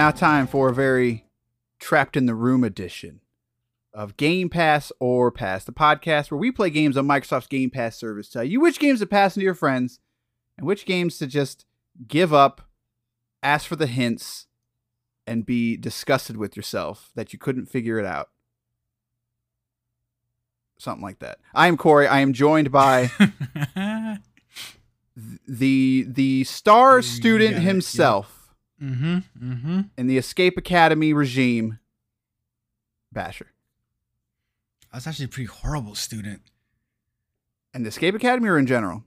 now 0.00 0.10
time 0.10 0.46
for 0.46 0.70
a 0.70 0.74
very 0.74 1.26
trapped 1.78 2.16
in 2.16 2.24
the 2.24 2.34
room 2.34 2.64
edition 2.64 3.20
of 3.92 4.16
Game 4.16 4.48
Pass 4.48 4.90
or 4.98 5.30
Pass, 5.30 5.64
the 5.64 5.72
podcast 5.72 6.30
where 6.30 6.38
we 6.38 6.50
play 6.50 6.70
games 6.70 6.96
on 6.96 7.06
Microsoft's 7.06 7.48
Game 7.48 7.68
Pass 7.68 7.98
service, 7.98 8.30
tell 8.30 8.42
you 8.42 8.62
which 8.62 8.78
games 8.78 9.00
to 9.00 9.06
pass 9.06 9.36
into 9.36 9.44
your 9.44 9.52
friends 9.52 9.98
and 10.56 10.66
which 10.66 10.86
games 10.86 11.18
to 11.18 11.26
just 11.26 11.66
give 12.08 12.32
up, 12.32 12.62
ask 13.42 13.66
for 13.66 13.76
the 13.76 13.86
hints, 13.86 14.46
and 15.26 15.44
be 15.44 15.76
disgusted 15.76 16.38
with 16.38 16.56
yourself 16.56 17.10
that 17.14 17.34
you 17.34 17.38
couldn't 17.38 17.66
figure 17.66 17.98
it 17.98 18.06
out. 18.06 18.30
Something 20.78 21.04
like 21.04 21.18
that. 21.18 21.40
I 21.54 21.68
am 21.68 21.76
Corey. 21.76 22.06
I 22.06 22.20
am 22.20 22.32
joined 22.32 22.72
by 22.72 23.10
the 25.46 26.06
the 26.08 26.44
star 26.44 27.02
student 27.02 27.56
it, 27.56 27.60
himself 27.60 28.39
mm-hmm. 28.82 29.18
Mm-hmm. 29.52 29.80
in 29.96 30.06
the 30.06 30.18
Escape 30.18 30.56
Academy 30.56 31.12
regime, 31.12 31.78
Basher. 33.12 33.48
I 34.92 34.96
was 34.96 35.06
actually 35.06 35.26
a 35.26 35.28
pretty 35.28 35.46
horrible 35.46 35.94
student. 35.94 36.42
And 37.72 37.84
the 37.84 37.88
Escape 37.88 38.14
Academy 38.14 38.48
or 38.48 38.58
in 38.58 38.66
general? 38.66 39.04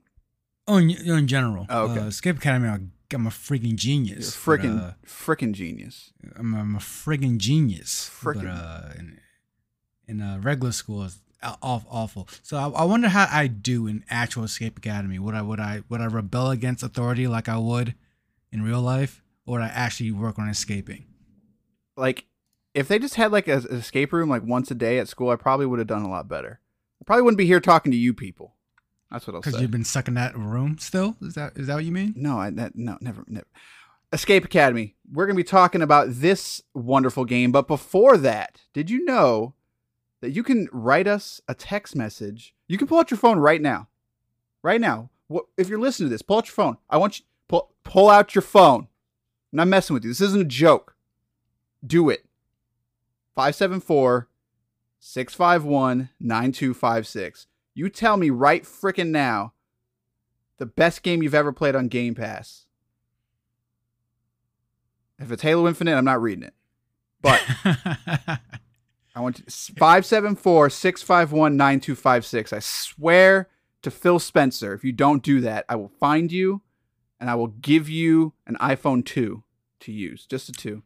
Oh, 0.68 0.78
in, 0.78 0.90
in 0.92 1.28
general. 1.28 1.66
Oh, 1.70 1.90
okay. 1.92 2.02
Uh, 2.02 2.06
Escape 2.08 2.38
Academy, 2.38 2.68
I- 2.70 2.80
I'm 3.14 3.28
a 3.28 3.30
freaking 3.30 3.76
genius. 3.76 4.36
You're 4.46 4.56
a 4.56 4.58
freaking 4.58 4.80
but, 4.80 4.86
uh, 4.86 4.94
freaking 5.06 5.52
genius. 5.54 6.14
I'm, 6.36 6.56
I'm 6.56 6.76
a 6.76 6.80
freaking 6.80 7.38
genius. 7.38 8.10
Frickin'. 8.12 8.44
But 8.44 8.48
uh, 8.48 8.90
in, 8.98 9.20
in 10.08 10.22
uh, 10.22 10.40
regular 10.42 10.72
school, 10.72 11.04
it's 11.04 11.20
aw- 11.44 11.58
aw- 11.62 11.84
awful. 11.92 12.28
So 12.42 12.58
I, 12.58 12.70
I 12.70 12.84
wonder 12.86 13.10
how 13.10 13.28
I 13.32 13.46
do 13.48 13.86
in 13.86 14.04
actual 14.10 14.44
Escape 14.46 14.78
Academy. 14.80 15.20
Would 15.20 15.36
I 15.36 15.44
would 15.44 15.60
I 15.60 15.84
would 15.90 16.02
I 16.02 16.06
rebel 16.06 16.50
against 16.50 16.82
authority 16.82 17.28
like 17.28 17.48
I 17.48 17.58
would 17.58 17.94
in 18.52 18.64
real 18.64 18.82
life, 18.82 19.22
or 19.46 19.62
I 19.62 19.68
actually 19.68 20.12
work 20.12 20.40
on 20.40 20.50
escaping? 20.50 21.06
Like, 21.96 22.26
if 22.74 22.88
they 22.88 23.00
just 23.00 23.16
had 23.16 23.32
like 23.32 23.48
a, 23.48 23.58
an 23.58 23.78
escape 23.78 24.14
room 24.14 24.30
like 24.30 24.44
once 24.44 24.72
a 24.72 24.76
day 24.76 25.00
at 25.00 25.08
school, 25.08 25.30
I 25.30 25.36
probably 25.36 25.66
would 25.66 25.80
have 25.80 25.88
done 25.88 26.04
a 26.04 26.10
lot 26.10 26.28
better. 26.28 26.60
I 27.02 27.06
probably 27.06 27.24
wouldn't 27.24 27.38
be 27.38 27.46
here 27.46 27.60
talking 27.60 27.92
to 27.92 27.98
you 27.98 28.14
people. 28.14 28.56
That's 29.12 29.28
what 29.28 29.36
I'll 29.36 29.44
say. 29.44 29.52
Because 29.52 29.62
you've 29.62 29.72
been 29.72 29.84
stuck 29.84 30.08
in 30.08 30.16
that 30.16 30.36
room 30.36 30.78
still. 30.80 31.16
Is 31.22 31.36
that 31.36 31.54
is 31.56 31.68
that 31.68 31.76
what 31.76 31.86
you 31.86 31.92
mean? 31.92 32.14
No, 32.18 32.40
I 32.40 32.50
that, 32.50 32.76
no 32.76 32.98
never 33.00 33.24
never. 33.28 33.46
Escape 34.12 34.44
Academy. 34.44 34.96
We're 35.12 35.28
gonna 35.28 35.38
be 35.38 35.44
talking 35.44 35.84
about 35.84 36.08
this 36.10 36.62
wonderful 36.74 37.26
game, 37.26 37.52
but 37.52 37.68
before 37.68 38.18
that, 38.18 38.62
did 38.74 38.90
you 38.90 39.06
know 39.06 39.54
that 40.22 40.32
you 40.32 40.42
can 40.42 40.68
write 40.72 41.08
us 41.08 41.42
a 41.48 41.54
text 41.54 41.96
message? 41.96 42.56
You 42.68 42.78
can 42.78 42.88
pull 42.88 42.98
out 42.98 43.12
your 43.12 43.20
phone 43.20 43.38
right 43.38 43.62
now, 43.62 43.88
right 44.64 44.82
now. 44.82 45.12
What 45.28 45.46
if 45.58 45.70
you're 45.70 45.80
listening 45.80 46.10
to 46.10 46.14
this? 46.14 46.22
Pull 46.24 46.38
out 46.38 46.48
your 46.48 46.54
phone. 46.54 46.78
I 46.90 46.98
want 46.98 47.20
you 47.20 47.26
pull 47.48 47.76
pull 47.84 48.10
out 48.10 48.34
your 48.34 48.42
phone. 48.42 48.88
I'm 49.54 49.58
not 49.58 49.68
messing 49.68 49.94
with 49.94 50.04
you. 50.04 50.10
This 50.10 50.20
isn't 50.20 50.42
a 50.42 50.46
joke. 50.46 50.96
Do 51.86 52.10
it. 52.10 52.26
574 53.36 54.28
651 55.00 56.10
9256. 56.20 57.46
You 57.76 57.90
tell 57.90 58.18
me 58.18 58.32
right 58.32 58.64
frickin' 58.64 59.10
now 59.10 59.54
the 60.58 60.66
best 60.66 61.04
game 61.04 61.22
you've 61.22 61.36
ever 61.36 61.54
played 61.54 61.76
on 61.76 61.88
Game 61.88 62.16
Pass. 62.16 62.66
If 65.20 65.32
it's 65.32 65.44
Halo 65.44 65.68
Infinite, 65.68 65.98
I'm 65.98 66.06
not 66.06 66.22
reading 66.22 66.46
it. 66.46 66.56
But 67.22 67.40
I 69.16 69.20
want 69.20 69.38
you 69.38 69.46
574 69.48 70.72
651 70.72 71.56
9256. 71.56 72.54
I 72.54 72.60
swear 72.60 73.50
to 73.84 73.92
Phil 73.92 74.18
Spencer, 74.18 74.74
if 74.74 74.84
you 74.84 74.94
don't 74.94 75.22
do 75.22 75.42
that, 75.42 75.66
I 75.70 75.76
will 75.76 75.92
find 76.00 76.32
you 76.32 76.64
and 77.24 77.30
I 77.30 77.36
will 77.36 77.48
give 77.48 77.88
you 77.88 78.34
an 78.46 78.58
iPhone 78.60 79.06
2 79.06 79.42
to 79.80 79.92
use. 79.94 80.26
Just 80.26 80.50
a 80.50 80.52
2. 80.52 80.84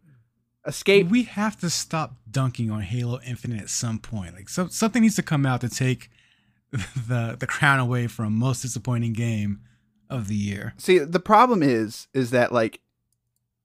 Escape. 0.68 1.08
we 1.08 1.24
have 1.24 1.58
to 1.62 1.70
stop 1.72 2.18
dunking 2.30 2.70
on 2.70 2.82
Halo 2.82 3.20
Infinite 3.26 3.60
at 3.62 3.70
some 3.72 3.98
point. 3.98 4.36
Like 4.36 4.48
so, 4.50 4.68
something 4.68 5.02
needs 5.02 5.16
to 5.16 5.24
come 5.24 5.48
out 5.48 5.62
to 5.62 5.70
take 5.70 6.12
the 6.72 7.36
the 7.40 7.48
crown 7.48 7.80
away 7.80 8.06
from 8.06 8.36
most 8.38 8.62
disappointing 8.62 9.14
game 9.14 9.62
of 10.12 10.28
the 10.28 10.36
year. 10.36 10.76
See, 10.78 11.00
the 11.00 11.20
problem 11.20 11.64
is 11.64 12.08
is 12.14 12.30
that 12.30 12.52
like 12.52 12.82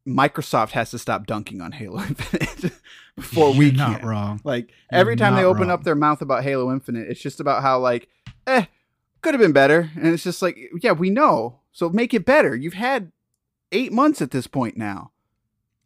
Microsoft 0.08 0.70
has 0.70 0.90
to 0.92 0.98
stop 0.98 1.26
dunking 1.26 1.60
on 1.60 1.72
Halo 1.72 1.98
Infinite 2.08 2.72
before 3.16 3.52
we 3.52 3.66
You're 3.66 3.74
not 3.74 4.00
can. 4.00 4.08
wrong. 4.08 4.40
Like 4.44 4.70
You're 4.90 5.00
every 5.00 5.16
time 5.16 5.34
they 5.36 5.44
open 5.44 5.62
wrong. 5.62 5.70
up 5.72 5.84
their 5.84 5.94
mouth 5.94 6.22
about 6.22 6.42
Halo 6.42 6.72
Infinite, 6.72 7.08
it's 7.10 7.20
just 7.20 7.38
about 7.40 7.62
how 7.62 7.80
like, 7.80 8.08
eh, 8.46 8.64
could 9.22 9.34
have 9.34 9.40
been 9.40 9.52
better, 9.52 9.90
and 9.96 10.06
it's 10.08 10.24
just 10.24 10.42
like, 10.42 10.58
yeah, 10.80 10.92
we 10.92 11.10
know, 11.10 11.60
so 11.72 11.88
make 11.88 12.12
it 12.12 12.24
better. 12.24 12.54
You've 12.54 12.74
had 12.74 13.12
eight 13.70 13.92
months 13.92 14.20
at 14.20 14.30
this 14.30 14.46
point 14.46 14.76
now. 14.76 15.12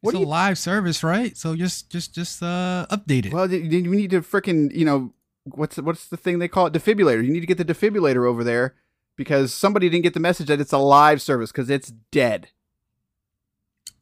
What 0.00 0.14
it's 0.14 0.18
a 0.18 0.20
you? 0.20 0.26
live 0.26 0.58
service, 0.58 1.02
right? 1.02 1.36
So 1.36 1.56
just 1.56 1.90
just 1.90 2.14
just 2.14 2.42
uh 2.42 2.86
update 2.90 3.26
it. 3.26 3.32
Well, 3.32 3.50
you 3.50 3.82
need 3.82 4.10
to 4.10 4.20
freaking, 4.20 4.74
you 4.74 4.84
know, 4.84 5.12
what's 5.44 5.76
what's 5.78 6.08
the 6.08 6.16
thing 6.16 6.38
they 6.38 6.48
call 6.48 6.66
it? 6.66 6.72
Defibrillator. 6.72 7.24
You 7.24 7.32
need 7.32 7.40
to 7.40 7.46
get 7.46 7.58
the 7.58 7.64
defibrillator 7.64 8.28
over 8.28 8.44
there 8.44 8.74
because 9.16 9.52
somebody 9.52 9.88
didn't 9.88 10.04
get 10.04 10.14
the 10.14 10.20
message 10.20 10.48
that 10.48 10.60
it's 10.60 10.72
a 10.72 10.78
live 10.78 11.22
service 11.22 11.50
because 11.50 11.70
it's 11.70 11.92
dead. 12.10 12.48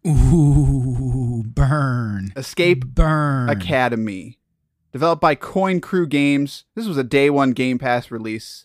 Ooh, 0.07 1.45
burn. 1.47 2.33
Escape 2.37 2.85
burn. 2.87 3.49
Academy. 3.49 4.39
Developed 4.93 5.23
by 5.23 5.35
Coin 5.35 5.81
Crew 5.81 6.07
Games. 6.07 6.65
This 6.75 6.87
was 6.87 6.99
a 6.99 7.05
day 7.05 7.31
one 7.31 7.53
Game 7.53 7.79
Pass 7.79 8.11
release. 8.11 8.65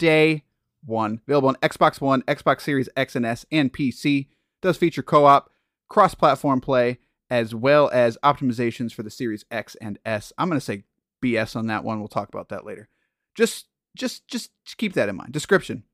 Day 0.00 0.44
one. 0.84 1.20
Available 1.28 1.50
on 1.50 1.56
Xbox 1.56 2.00
One, 2.00 2.22
Xbox 2.22 2.62
Series 2.62 2.88
X 2.96 3.14
and 3.14 3.26
S, 3.26 3.44
and 3.52 3.70
PC. 3.70 4.28
Does 4.62 4.78
feature 4.78 5.02
co 5.02 5.26
op, 5.26 5.52
cross 5.90 6.14
platform 6.14 6.62
play, 6.62 6.98
as 7.28 7.54
well 7.54 7.90
as 7.92 8.16
optimizations 8.24 8.94
for 8.94 9.02
the 9.02 9.10
Series 9.10 9.44
X 9.50 9.74
and 9.76 9.98
S. 10.06 10.32
I'm 10.38 10.48
going 10.48 10.58
to 10.58 10.64
say 10.64 10.84
BS 11.22 11.54
on 11.54 11.66
that 11.66 11.84
one. 11.84 11.98
We'll 11.98 12.08
talk 12.08 12.30
about 12.30 12.48
that 12.48 12.64
later. 12.64 12.88
Just, 13.34 13.66
just, 13.94 14.26
just 14.26 14.50
keep 14.78 14.94
that 14.94 15.10
in 15.10 15.16
mind. 15.16 15.32
Description. 15.32 15.84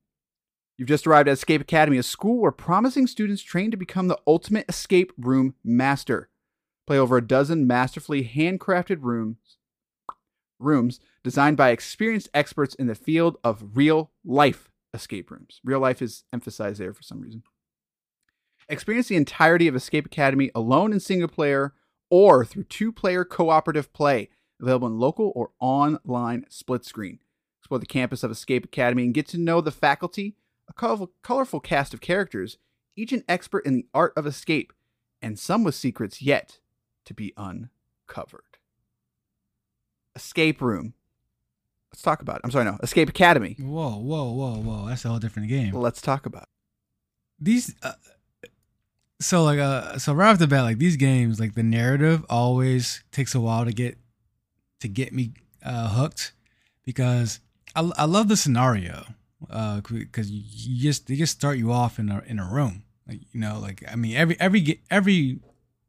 You've 0.78 0.88
just 0.88 1.06
arrived 1.06 1.28
at 1.28 1.32
Escape 1.32 1.62
Academy, 1.62 1.98
a 1.98 2.02
school 2.04 2.40
where 2.40 2.52
promising 2.52 3.08
students 3.08 3.42
train 3.42 3.72
to 3.72 3.76
become 3.76 4.06
the 4.06 4.20
ultimate 4.24 4.66
escape 4.68 5.12
room 5.18 5.54
master 5.64 6.28
play 6.86 6.98
over 6.98 7.16
a 7.16 7.26
dozen 7.26 7.66
masterfully 7.66 8.24
handcrafted 8.24 8.98
rooms 9.00 9.56
rooms 10.58 11.00
designed 11.22 11.56
by 11.56 11.70
experienced 11.70 12.28
experts 12.34 12.74
in 12.74 12.86
the 12.86 12.94
field 12.94 13.36
of 13.44 13.76
real 13.76 14.10
life 14.24 14.68
escape 14.94 15.30
rooms. 15.30 15.60
Real 15.64 15.80
life 15.80 16.02
is 16.02 16.24
emphasized 16.32 16.80
there 16.80 16.92
for 16.92 17.02
some 17.02 17.20
reason. 17.20 17.42
Experience 18.68 19.08
the 19.08 19.16
entirety 19.16 19.68
of 19.68 19.76
Escape 19.76 20.06
Academy 20.06 20.50
alone 20.54 20.92
in 20.92 20.98
single 20.98 21.28
player 21.28 21.74
or 22.10 22.44
through 22.44 22.64
two 22.64 22.90
player 22.90 23.24
cooperative 23.24 23.92
play, 23.92 24.28
available 24.60 24.88
in 24.88 24.98
local 24.98 25.32
or 25.36 25.50
online 25.60 26.44
split 26.48 26.84
screen. 26.84 27.20
Explore 27.60 27.78
the 27.78 27.86
campus 27.86 28.22
of 28.24 28.30
Escape 28.30 28.64
Academy 28.64 29.04
and 29.04 29.14
get 29.14 29.28
to 29.28 29.38
know 29.38 29.60
the 29.60 29.70
faculty, 29.70 30.36
a 30.68 30.72
colorful, 30.72 31.12
colorful 31.22 31.60
cast 31.60 31.94
of 31.94 32.00
characters, 32.00 32.58
each 32.96 33.12
an 33.12 33.24
expert 33.28 33.64
in 33.66 33.74
the 33.74 33.86
art 33.94 34.12
of 34.16 34.26
escape, 34.26 34.72
and 35.20 35.38
some 35.38 35.62
with 35.62 35.74
secrets 35.74 36.22
yet 36.22 36.58
to 37.04 37.14
be 37.14 37.32
uncovered. 37.36 38.55
Escape 40.16 40.60
Room. 40.60 40.94
Let's 41.92 42.02
talk 42.02 42.20
about 42.22 42.36
it. 42.36 42.40
I'm 42.44 42.50
sorry, 42.50 42.64
no. 42.64 42.76
Escape 42.82 43.08
Academy. 43.08 43.56
Whoa, 43.60 43.96
whoa, 43.96 44.30
whoa, 44.32 44.54
whoa! 44.56 44.88
That's 44.88 45.04
a 45.04 45.08
whole 45.08 45.18
different 45.18 45.48
game. 45.48 45.72
Let's 45.74 46.00
talk 46.02 46.26
about 46.26 46.42
it. 46.42 46.48
these 47.38 47.74
uh, 47.82 47.92
so 49.20 49.44
like 49.44 49.58
uh 49.58 49.96
so 49.98 50.12
right 50.12 50.30
off 50.30 50.38
the 50.38 50.46
bat 50.46 50.62
like 50.62 50.78
these 50.78 50.96
games 50.96 51.40
like 51.40 51.54
the 51.54 51.62
narrative 51.62 52.24
always 52.28 53.02
takes 53.12 53.34
a 53.34 53.40
while 53.40 53.64
to 53.64 53.72
get 53.72 53.96
to 54.80 54.88
get 54.88 55.12
me 55.12 55.32
uh 55.64 55.88
hooked 55.88 56.32
because 56.84 57.40
i, 57.74 57.90
I 57.96 58.04
love 58.04 58.28
the 58.28 58.36
scenario 58.36 59.04
uh 59.48 59.80
because 59.80 60.30
you 60.30 60.82
just 60.82 61.06
they 61.06 61.16
just 61.16 61.32
start 61.32 61.56
you 61.56 61.72
off 61.72 61.98
in 61.98 62.10
a 62.10 62.22
in 62.26 62.38
a 62.38 62.44
room 62.44 62.84
like 63.08 63.20
you 63.32 63.40
know 63.40 63.58
like 63.58 63.82
i 63.90 63.96
mean 63.96 64.14
every 64.16 64.36
every 64.38 64.82
every 64.90 65.38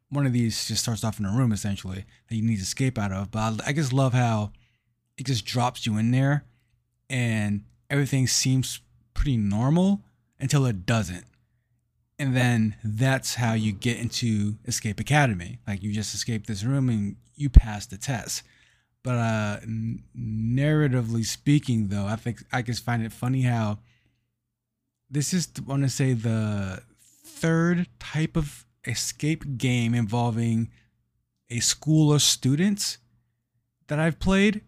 one 0.10 0.26
of 0.26 0.34
these 0.34 0.68
just 0.68 0.84
starts 0.84 1.04
off 1.04 1.20
in 1.20 1.26
a 1.26 1.32
room 1.32 1.52
essentially 1.52 2.06
that 2.30 2.36
you 2.36 2.42
need 2.42 2.58
to 2.58 2.62
escape 2.62 2.98
out 2.98 3.12
of 3.12 3.32
but 3.32 3.40
i, 3.40 3.70
I 3.70 3.74
just 3.74 3.94
love 3.94 4.14
how 4.14 4.52
it 5.18 5.26
just 5.26 5.46
drops 5.46 5.86
you 5.86 5.98
in 5.98 6.12
there 6.12 6.46
and 7.10 7.64
everything 7.90 8.28
seems 8.28 8.82
pretty 9.14 9.38
normal 9.38 10.02
until 10.40 10.66
it 10.66 10.86
doesn't. 10.86 11.26
And 12.20 12.36
then 12.36 12.76
that's 12.84 13.36
how 13.36 13.54
you 13.54 13.72
get 13.72 14.00
into 14.00 14.58
escape 14.66 15.00
academy. 15.00 15.60
Like 15.68 15.84
you 15.84 15.94
just 15.94 16.14
escape 16.14 16.48
this 16.48 16.64
room 16.64 16.90
and 16.90 17.16
you 17.36 17.50
pass 17.50 17.86
the 17.86 17.98
test. 17.98 18.44
But 19.04 19.16
uh 19.16 19.60
n- 19.64 20.04
narratively 20.18 21.24
speaking 21.24 21.88
though 21.88 22.08
i 22.08 22.18
think 22.18 22.44
i 22.52 22.62
just 22.62 22.84
find 22.84 23.02
it 23.02 23.14
funny 23.14 23.44
how 23.44 23.80
this 25.10 25.34
is 25.34 25.48
i 25.58 25.62
want 25.62 25.84
to 25.84 25.90
say 25.90 26.12
the 26.12 26.82
third 27.24 27.88
type 28.00 28.36
of 28.36 28.66
escape 28.88 29.58
game 29.58 29.94
involving 29.94 30.70
a 31.50 31.60
school 31.60 32.14
of 32.14 32.22
students 32.22 32.98
that 33.88 34.00
i've 34.00 34.20
played 34.20 34.62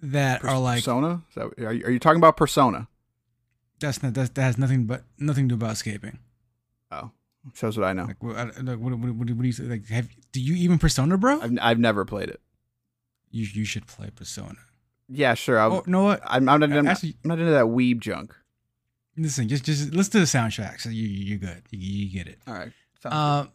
that 0.00 0.44
are 0.44 0.58
like 0.58 0.78
Persona? 0.84 1.22
That, 1.34 1.52
are, 1.64 1.72
you, 1.72 1.84
are 1.86 1.90
you 1.90 1.98
talking 1.98 2.18
about 2.20 2.36
Persona? 2.36 2.88
that's 3.80 4.02
not 4.02 4.14
that's, 4.14 4.30
that 4.30 4.42
has 4.42 4.58
nothing 4.58 4.84
but 4.86 5.04
nothing 5.18 5.48
to 5.48 5.54
do 5.54 5.64
about 5.64 5.72
escaping 5.72 6.18
Oh, 6.90 7.10
Shows 7.54 7.76
what 7.78 7.86
I 7.86 7.92
know. 7.92 8.04
Like, 8.04 8.22
what, 8.22 8.36
like, 8.64 8.78
what, 8.78 8.98
what, 8.98 9.14
what, 9.14 9.26
do 9.26 9.42
you 9.42 9.52
say? 9.52 9.64
Like, 9.64 9.86
have 9.88 10.08
do 10.32 10.40
you 10.40 10.54
even 10.54 10.78
Persona, 10.78 11.16
bro? 11.18 11.40
I've 11.40 11.58
I've 11.60 11.78
never 11.78 12.04
played 12.04 12.28
it. 12.30 12.40
you 13.30 13.46
you 13.52 13.64
should 13.64 13.86
play 13.86 14.10
Persona. 14.14 14.56
Yeah, 15.08 15.34
sure. 15.34 15.58
I'll, 15.58 15.72
Oh, 15.72 15.84
know 15.86 16.02
what? 16.04 16.20
I'm, 16.24 16.48
I'm, 16.48 16.60
not, 16.60 16.72
I'm, 16.72 16.86
Actually- 16.86 17.16
I'm 17.24 17.28
not 17.28 17.38
into 17.38 17.52
that 17.52 17.64
weeb 17.66 18.00
junk. 18.00 18.34
Listen, 19.18 19.48
just 19.48 19.64
just 19.64 19.92
let's 19.92 20.08
do 20.08 20.20
the 20.20 20.24
soundtrack. 20.26 20.80
So 20.80 20.88
you 20.90 21.06
you- 21.06 21.24
you're 21.24 21.38
good. 21.38 21.62
You, 21.70 21.78
you 22.06 22.12
get 22.12 22.28
it. 22.28 22.38
All 22.46 22.54
right. 22.54 22.72
Sounds 23.02 23.14
Um, 23.14 23.52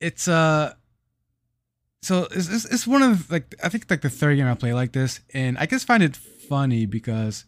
it's 0.00 0.26
uh, 0.28 0.74
so 2.02 2.26
it's, 2.30 2.48
it's 2.48 2.64
it's 2.64 2.86
one 2.86 3.02
of 3.02 3.30
like 3.30 3.54
I 3.62 3.68
think 3.68 3.88
like 3.90 4.00
the 4.00 4.10
third 4.10 4.36
game 4.36 4.46
I 4.46 4.54
play 4.54 4.72
like 4.74 4.92
this, 4.92 5.20
and 5.34 5.56
I 5.58 5.66
just 5.66 5.86
find 5.86 6.02
it 6.02 6.16
funny 6.16 6.86
because 6.86 7.44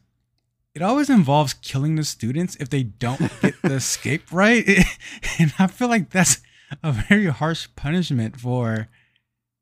it 0.75 0.83
always 0.83 1.09
involves 1.11 1.55
killing 1.55 1.95
the 1.97 2.05
students 2.05 2.57
if 2.57 2.69
they 2.71 2.83
don't 2.85 3.21
get 3.43 3.55
the 3.63 3.75
escape 3.75 4.31
right, 4.33 4.65
and 5.39 5.53
I 5.59 5.67
feel 5.67 5.89
like 5.89 6.11
that's 6.11 6.41
a 6.83 6.93
very 6.93 7.27
harsh 7.27 7.69
punishment 7.75 8.39
for 8.41 8.89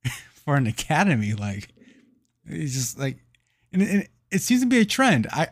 for 0.45 0.57
an 0.57 0.67
academy. 0.67 1.33
Like 1.33 1.69
it's 2.47 2.75
just 2.75 2.99
like, 2.99 3.19
and, 3.73 3.83
and 3.83 4.09
it 4.31 4.41
seems 4.43 4.61
to 4.63 4.67
be 4.67 4.79
a 4.79 4.85
trend. 4.85 5.27
I 5.33 5.49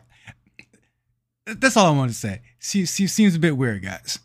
that's 1.45 1.77
all 1.77 1.87
I 1.87 1.97
want 1.97 2.11
to 2.11 2.17
say. 2.17 2.41
Seems 2.59 2.89
seems 2.89 3.35
a 3.35 3.39
bit 3.39 3.57
weird, 3.57 3.83
guys. 3.83 4.19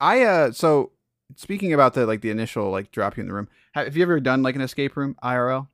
I 0.00 0.22
uh 0.22 0.52
so 0.52 0.92
speaking 1.36 1.72
about 1.72 1.94
the 1.94 2.06
like 2.06 2.20
the 2.20 2.30
initial 2.30 2.70
like 2.70 2.90
drop 2.90 3.16
you 3.16 3.22
in 3.22 3.28
the 3.28 3.34
room. 3.34 3.48
Have, 3.72 3.96
you 3.96 4.02
ever 4.02 4.20
done 4.20 4.42
like 4.42 4.54
an 4.54 4.60
escape 4.60 4.96
room 4.96 5.16
IRL? 5.22 5.68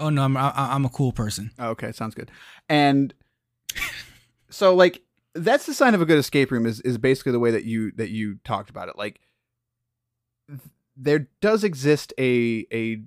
Oh 0.00 0.10
no, 0.10 0.22
I'm 0.22 0.36
I, 0.36 0.52
I'm 0.56 0.84
a 0.84 0.90
cool 0.90 1.12
person. 1.12 1.50
Oh, 1.58 1.70
okay, 1.70 1.92
sounds 1.92 2.14
good. 2.14 2.30
And 2.68 3.14
so 4.50 4.74
like 4.74 5.02
that's 5.34 5.66
the 5.66 5.74
sign 5.74 5.94
of 5.94 6.02
a 6.02 6.06
good 6.06 6.18
escape 6.18 6.50
room 6.50 6.66
is 6.66 6.80
is 6.80 6.98
basically 6.98 7.32
the 7.32 7.40
way 7.40 7.50
that 7.50 7.64
you 7.64 7.92
that 7.92 8.10
you 8.10 8.38
talked 8.44 8.70
about 8.70 8.88
it. 8.88 8.96
Like 8.96 9.20
there 10.96 11.28
does 11.40 11.64
exist 11.64 12.12
a 12.18 12.66
a 12.72 13.02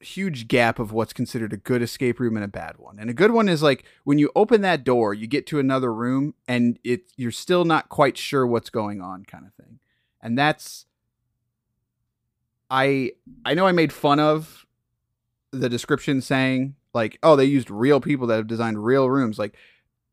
huge 0.00 0.48
gap 0.48 0.78
of 0.78 0.92
what's 0.92 1.12
considered 1.12 1.52
a 1.52 1.56
good 1.56 1.82
escape 1.82 2.20
room 2.20 2.36
and 2.36 2.44
a 2.44 2.48
bad 2.48 2.76
one. 2.78 2.98
And 2.98 3.08
a 3.08 3.14
good 3.14 3.30
one 3.30 3.48
is 3.48 3.62
like 3.62 3.84
when 4.04 4.18
you 4.18 4.30
open 4.36 4.60
that 4.62 4.84
door, 4.84 5.14
you 5.14 5.26
get 5.26 5.46
to 5.48 5.58
another 5.58 5.92
room 5.92 6.34
and 6.46 6.78
it 6.84 7.12
you're 7.16 7.30
still 7.30 7.64
not 7.64 7.88
quite 7.88 8.16
sure 8.18 8.46
what's 8.46 8.70
going 8.70 9.00
on 9.00 9.24
kind 9.24 9.46
of 9.46 9.54
thing. 9.54 9.78
And 10.20 10.36
that's 10.36 10.86
I 12.70 13.12
I 13.44 13.54
know 13.54 13.66
I 13.66 13.72
made 13.72 13.92
fun 13.92 14.20
of 14.20 14.66
the 15.52 15.68
description 15.68 16.20
saying 16.20 16.74
like 16.92 17.18
oh 17.22 17.36
they 17.36 17.44
used 17.44 17.70
real 17.70 18.00
people 18.00 18.26
that 18.26 18.36
have 18.36 18.46
designed 18.46 18.84
real 18.84 19.08
rooms 19.08 19.38
like 19.38 19.54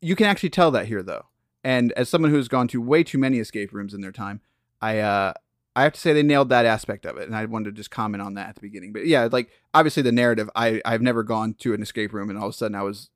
you 0.01 0.15
can 0.15 0.27
actually 0.27 0.49
tell 0.49 0.71
that 0.71 0.85
here 0.85 1.03
though 1.03 1.25
and 1.63 1.91
as 1.93 2.09
someone 2.09 2.31
who's 2.31 2.47
gone 2.47 2.67
to 2.67 2.81
way 2.81 3.03
too 3.03 3.17
many 3.17 3.39
escape 3.39 3.73
rooms 3.73 3.93
in 3.93 4.01
their 4.01 4.11
time 4.11 4.41
i 4.81 4.99
uh 4.99 5.33
i 5.75 5.83
have 5.83 5.93
to 5.93 5.99
say 5.99 6.13
they 6.13 6.23
nailed 6.23 6.49
that 6.49 6.65
aspect 6.65 7.05
of 7.05 7.17
it 7.17 7.27
and 7.27 7.35
i 7.35 7.45
wanted 7.45 7.65
to 7.65 7.71
just 7.71 7.91
comment 7.91 8.21
on 8.21 8.33
that 8.35 8.49
at 8.49 8.55
the 8.55 8.61
beginning 8.61 8.91
but 8.93 9.05
yeah 9.05 9.27
like 9.31 9.49
obviously 9.73 10.03
the 10.03 10.11
narrative 10.11 10.49
i 10.55 10.81
i've 10.85 11.01
never 11.01 11.23
gone 11.23 11.53
to 11.53 11.73
an 11.73 11.81
escape 11.81 12.13
room 12.13 12.29
and 12.29 12.37
all 12.37 12.47
of 12.47 12.53
a 12.53 12.57
sudden 12.57 12.75
i 12.75 12.81
was 12.83 13.09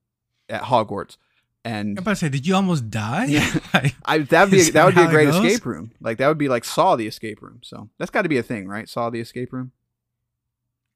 at 0.50 0.64
hogwarts 0.64 1.18
and 1.66 1.98
I'm 1.98 2.04
about 2.04 2.12
to 2.12 2.16
say, 2.16 2.30
did 2.30 2.48
you 2.48 2.56
almost 2.56 2.90
die? 2.90 3.26
Yeah. 3.26 3.60
I 4.06 4.20
that'd 4.20 4.52
be 4.52 4.70
that 4.70 4.86
would 4.86 4.96
be 4.96 5.02
a 5.02 5.10
great 5.10 5.28
escape 5.28 5.66
room. 5.66 5.92
Like 6.00 6.18
that 6.20 6.30
would 6.30 6.38
be 6.38 6.48
like 6.48 6.64
Saw 6.64 6.96
the 6.96 7.08
escape 7.08 7.42
room. 7.42 7.60
So 7.62 7.90
that's 7.98 8.10
got 8.10 8.22
to 8.22 8.30
be 8.30 8.38
a 8.38 8.44
thing, 8.44 8.70
right? 8.70 8.88
Saw 8.88 9.10
the 9.10 9.20
escape 9.20 9.52
room. 9.52 9.74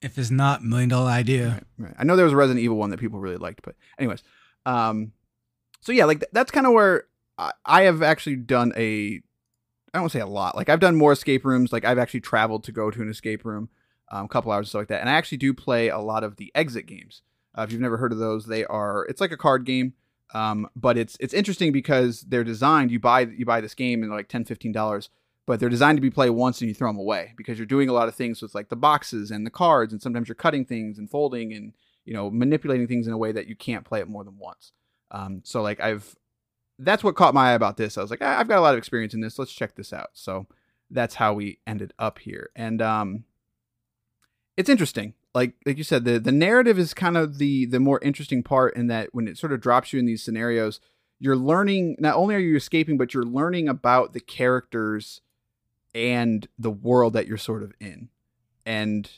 if 0.01 0.17
it's 0.17 0.31
not 0.31 0.63
million 0.63 0.87
dollar 0.87 1.11
idea, 1.11 1.47
Right, 1.77 1.87
right. 1.87 1.95
I 1.99 2.05
know 2.05 2.15
there 2.15 2.23
was 2.23 2.31
a 2.31 2.37
Resident 2.37 2.63
Evil 2.63 2.77
one 2.77 2.89
that 2.91 3.01
people 3.01 3.19
really 3.19 3.35
liked, 3.35 3.63
but 3.63 3.75
anyways, 3.99 4.23
um, 4.65 5.11
so 5.81 5.91
yeah, 5.91 6.05
like 6.05 6.19
th- 6.21 6.29
that's 6.31 6.51
kind 6.51 6.65
of 6.65 6.71
where 6.71 7.03
I, 7.37 7.51
I 7.65 7.81
have 7.81 8.01
actually 8.01 8.37
done 8.37 8.71
a, 8.77 9.19
I 9.93 9.99
don't 9.99 10.09
say 10.09 10.19
a 10.19 10.27
lot. 10.27 10.55
Like 10.55 10.69
I've 10.69 10.79
done 10.79 10.95
more 10.95 11.11
escape 11.11 11.45
rooms. 11.45 11.73
Like 11.73 11.85
I've 11.85 11.97
actually 11.97 12.21
traveled 12.21 12.63
to 12.65 12.71
go 12.71 12.91
to 12.91 13.01
an 13.01 13.09
escape 13.09 13.43
room, 13.43 13.69
um, 14.11 14.25
a 14.25 14.29
couple 14.29 14.51
hours 14.51 14.67
or 14.67 14.71
so 14.71 14.79
like 14.79 14.87
that, 14.89 15.01
and 15.01 15.09
I 15.09 15.13
actually 15.13 15.39
do 15.39 15.53
play 15.53 15.89
a 15.89 15.99
lot 15.99 16.23
of 16.23 16.37
the 16.37 16.51
exit 16.55 16.85
games. 16.85 17.21
Uh, 17.57 17.63
if 17.63 17.71
you've 17.71 17.81
never 17.81 17.97
heard 17.97 18.13
of 18.13 18.17
those, 18.17 18.45
they 18.45 18.63
are 18.65 19.05
it's 19.09 19.21
like 19.21 19.31
a 19.31 19.37
card 19.37 19.65
game, 19.65 19.93
um, 20.33 20.69
but 20.75 20.97
it's 20.97 21.17
it's 21.19 21.33
interesting 21.33 21.71
because 21.71 22.21
they're 22.21 22.43
designed. 22.43 22.91
You 22.91 22.99
buy 22.99 23.21
you 23.21 23.45
buy 23.45 23.61
this 23.61 23.75
game 23.75 24.03
and 24.03 24.11
like 24.11 24.29
10 24.29 24.45
dollars 24.71 25.09
but 25.45 25.59
they're 25.59 25.69
designed 25.69 25.97
to 25.97 26.01
be 26.01 26.09
played 26.09 26.29
once 26.29 26.61
and 26.61 26.69
you 26.69 26.73
throw 26.73 26.89
them 26.89 26.97
away 26.97 27.33
because 27.35 27.57
you're 27.57 27.65
doing 27.65 27.89
a 27.89 27.93
lot 27.93 28.07
of 28.07 28.15
things 28.15 28.41
with 28.41 28.55
like 28.55 28.69
the 28.69 28.75
boxes 28.75 29.31
and 29.31 29.45
the 29.45 29.51
cards 29.51 29.91
and 29.91 30.01
sometimes 30.01 30.27
you're 30.27 30.35
cutting 30.35 30.65
things 30.65 30.97
and 30.97 31.09
folding 31.09 31.53
and 31.53 31.73
you 32.05 32.13
know 32.13 32.29
manipulating 32.29 32.87
things 32.87 33.07
in 33.07 33.13
a 33.13 33.17
way 33.17 33.31
that 33.31 33.47
you 33.47 33.55
can't 33.55 33.85
play 33.85 33.99
it 33.99 34.07
more 34.07 34.23
than 34.23 34.37
once 34.37 34.71
um, 35.11 35.41
so 35.43 35.61
like 35.61 35.79
i've 35.81 36.15
that's 36.83 37.03
what 37.03 37.15
caught 37.15 37.33
my 37.33 37.51
eye 37.51 37.53
about 37.53 37.77
this. 37.77 37.97
I 37.97 38.01
was 38.01 38.11
like 38.11 38.21
"Ah, 38.21 38.39
i've 38.39 38.47
got 38.47 38.57
a 38.57 38.61
lot 38.61 38.73
of 38.73 38.77
experience 38.77 39.13
in 39.13 39.21
this. 39.21 39.39
Let's 39.39 39.53
check 39.53 39.75
this 39.75 39.93
out. 39.93 40.09
So 40.13 40.47
that's 40.89 41.15
how 41.15 41.33
we 41.33 41.59
ended 41.65 41.93
up 41.99 42.19
here. 42.19 42.49
And 42.55 42.81
um 42.81 43.23
it's 44.57 44.69
interesting. 44.69 45.13
Like 45.33 45.55
like 45.65 45.77
you 45.77 45.83
said 45.83 46.05
the 46.05 46.19
the 46.19 46.31
narrative 46.31 46.77
is 46.77 46.93
kind 46.93 47.17
of 47.17 47.37
the 47.37 47.65
the 47.65 47.79
more 47.79 47.99
interesting 48.01 48.43
part 48.43 48.75
in 48.75 48.87
that 48.87 49.09
when 49.13 49.27
it 49.27 49.37
sort 49.37 49.53
of 49.53 49.61
drops 49.61 49.93
you 49.93 49.99
in 49.99 50.05
these 50.05 50.23
scenarios 50.23 50.79
you're 51.19 51.37
learning 51.37 51.95
not 51.99 52.15
only 52.15 52.33
are 52.33 52.39
you 52.39 52.55
escaping 52.55 52.97
but 52.97 53.13
you're 53.13 53.23
learning 53.23 53.69
about 53.69 54.13
the 54.13 54.19
characters 54.19 55.21
and 55.93 56.47
the 56.57 56.71
world 56.71 57.13
that 57.13 57.27
you're 57.27 57.37
sort 57.37 57.63
of 57.63 57.73
in. 57.79 58.09
And 58.65 59.09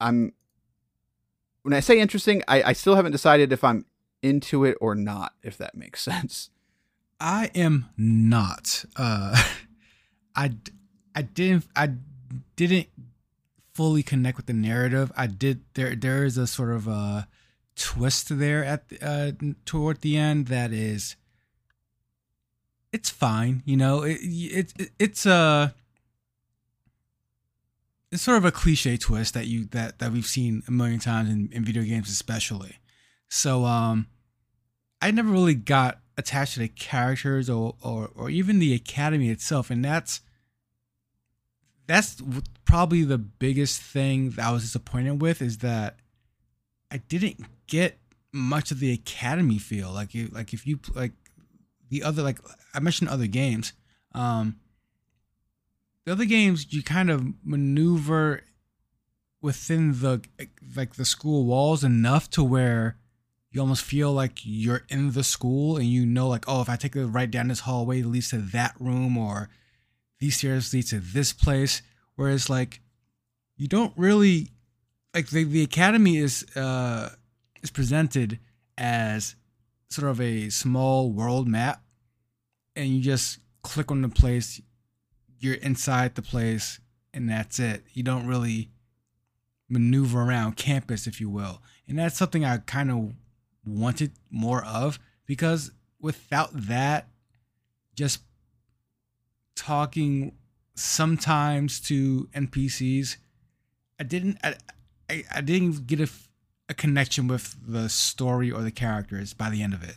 i'm 0.00 0.32
when 1.62 1.74
i 1.74 1.80
say 1.80 1.98
interesting 1.98 2.42
i, 2.46 2.62
I 2.62 2.72
still 2.72 2.94
haven't 2.94 3.12
decided 3.12 3.52
if 3.52 3.64
i'm 3.64 3.84
into 4.22 4.64
it 4.64 4.76
or 4.80 4.94
not 4.94 5.34
if 5.42 5.58
that 5.58 5.74
makes 5.74 6.02
sense 6.12 6.50
I 7.20 7.50
am 7.54 7.86
not. 7.96 8.84
Uh, 8.96 9.36
I 10.36 10.52
I 11.14 11.22
didn't 11.22 11.66
I 11.74 11.94
didn't 12.56 12.88
fully 13.74 14.02
connect 14.02 14.36
with 14.36 14.46
the 14.46 14.52
narrative. 14.52 15.10
I 15.16 15.26
did 15.26 15.62
there 15.74 15.94
there 15.96 16.24
is 16.24 16.38
a 16.38 16.46
sort 16.46 16.70
of 16.70 16.86
a 16.86 17.28
twist 17.74 18.38
there 18.38 18.64
at 18.64 18.84
uh 19.00 19.32
toward 19.64 20.00
the 20.00 20.16
end 20.16 20.46
that 20.48 20.72
is 20.72 21.16
it's 22.92 23.10
fine, 23.10 23.62
you 23.64 23.76
know. 23.76 24.02
It, 24.02 24.18
it, 24.22 24.72
it 24.78 24.90
it's 24.98 25.26
a 25.26 25.74
it's 28.10 28.22
sort 28.22 28.38
of 28.38 28.44
a 28.44 28.52
cliche 28.52 28.96
twist 28.96 29.34
that 29.34 29.46
you 29.46 29.66
that 29.66 29.98
that 29.98 30.12
we've 30.12 30.26
seen 30.26 30.62
a 30.68 30.70
million 30.70 31.00
times 31.00 31.30
in, 31.30 31.50
in 31.52 31.64
video 31.64 31.82
games 31.82 32.10
especially. 32.10 32.78
So 33.28 33.64
um 33.64 34.06
I 35.02 35.10
never 35.10 35.30
really 35.30 35.54
got 35.54 36.00
attached 36.18 36.54
to 36.54 36.60
the 36.60 36.68
characters 36.68 37.48
or, 37.48 37.76
or 37.80 38.10
or 38.14 38.28
even 38.28 38.58
the 38.58 38.74
academy 38.74 39.30
itself 39.30 39.70
and 39.70 39.82
that's 39.84 40.20
that's 41.86 42.22
probably 42.66 43.02
the 43.02 43.16
biggest 43.16 43.80
thing 43.80 44.30
that 44.30 44.44
I 44.44 44.52
was 44.52 44.62
disappointed 44.62 45.22
with 45.22 45.40
is 45.40 45.58
that 45.58 45.96
I 46.90 46.98
didn't 46.98 47.40
get 47.66 47.98
much 48.30 48.70
of 48.70 48.78
the 48.78 48.92
academy 48.92 49.58
feel. 49.58 49.90
Like 49.90 50.10
like 50.30 50.52
if 50.52 50.66
you 50.66 50.78
like 50.94 51.12
the 51.88 52.02
other 52.02 52.22
like 52.22 52.38
I 52.74 52.80
mentioned 52.80 53.08
other 53.08 53.26
games 53.26 53.72
um 54.12 54.56
the 56.04 56.12
other 56.12 56.26
games 56.26 56.72
you 56.72 56.82
kind 56.82 57.10
of 57.10 57.24
maneuver 57.42 58.42
within 59.40 60.00
the 60.00 60.22
like 60.76 60.96
the 60.96 61.04
school 61.04 61.46
walls 61.46 61.82
enough 61.82 62.28
to 62.30 62.44
where 62.44 62.98
you 63.50 63.60
almost 63.60 63.84
feel 63.84 64.12
like 64.12 64.40
you're 64.44 64.84
in 64.88 65.12
the 65.12 65.24
school 65.24 65.76
and 65.76 65.86
you 65.86 66.04
know 66.04 66.28
like 66.28 66.44
oh 66.46 66.60
if 66.60 66.68
i 66.68 66.76
take 66.76 66.94
it 66.94 67.06
right 67.06 67.30
down 67.30 67.48
this 67.48 67.60
hallway 67.60 68.00
it 68.00 68.06
leads 68.06 68.30
to 68.30 68.38
that 68.38 68.74
room 68.78 69.16
or 69.16 69.48
these 70.18 70.36
stairs 70.36 70.72
lead 70.72 70.86
to 70.88 71.00
this 71.00 71.32
place. 71.32 71.82
Whereas 72.16 72.50
like 72.50 72.80
you 73.56 73.68
don't 73.68 73.92
really 73.96 74.48
like 75.14 75.28
the, 75.28 75.44
the 75.44 75.62
academy 75.62 76.18
is 76.18 76.44
uh 76.56 77.10
is 77.62 77.70
presented 77.70 78.38
as 78.76 79.34
sort 79.88 80.08
of 80.08 80.20
a 80.20 80.50
small 80.50 81.10
world 81.10 81.48
map 81.48 81.82
and 82.76 82.88
you 82.88 83.00
just 83.00 83.38
click 83.62 83.90
on 83.90 84.02
the 84.02 84.08
place 84.08 84.60
you're 85.40 85.54
inside 85.54 86.14
the 86.14 86.22
place 86.22 86.80
and 87.14 87.28
that's 87.30 87.58
it. 87.58 87.84
You 87.92 88.02
don't 88.02 88.26
really 88.26 88.70
maneuver 89.68 90.22
around 90.22 90.56
campus 90.56 91.06
if 91.06 91.20
you 91.20 91.30
will. 91.30 91.62
And 91.86 91.98
that's 91.98 92.18
something 92.18 92.44
i 92.44 92.58
kind 92.58 92.90
of 92.90 93.12
wanted 93.68 94.12
more 94.30 94.64
of 94.64 94.98
because 95.26 95.72
without 96.00 96.50
that 96.52 97.08
just 97.94 98.22
talking 99.56 100.32
sometimes 100.74 101.80
to 101.80 102.28
npcs 102.34 103.16
i 103.98 104.04
didn't 104.04 104.38
i, 104.44 104.54
I, 105.34 105.40
didn't 105.40 105.86
get 105.86 106.00
a 106.68 106.74
connection 106.74 107.26
with 107.26 107.56
the 107.66 107.88
story 107.88 108.50
or 108.50 108.62
the 108.62 108.70
characters 108.70 109.34
by 109.34 109.50
the 109.50 109.62
end 109.62 109.74
of 109.74 109.82
it 109.82 109.96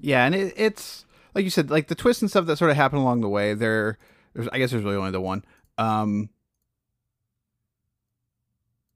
Yeah, 0.00 0.24
and 0.24 0.34
it, 0.34 0.54
it's 0.56 1.04
like 1.34 1.44
you 1.44 1.50
said, 1.50 1.70
like 1.70 1.88
the 1.88 1.94
twists 1.94 2.22
and 2.22 2.30
stuff 2.30 2.46
that 2.46 2.56
sort 2.58 2.70
of 2.70 2.76
happen 2.76 2.98
along 2.98 3.20
the 3.20 3.28
way. 3.28 3.54
There, 3.54 3.98
there's 4.34 4.48
I 4.52 4.58
guess 4.58 4.70
there's 4.70 4.84
really 4.84 4.96
only 4.96 5.10
the 5.10 5.20
one. 5.20 5.44
Um, 5.76 6.30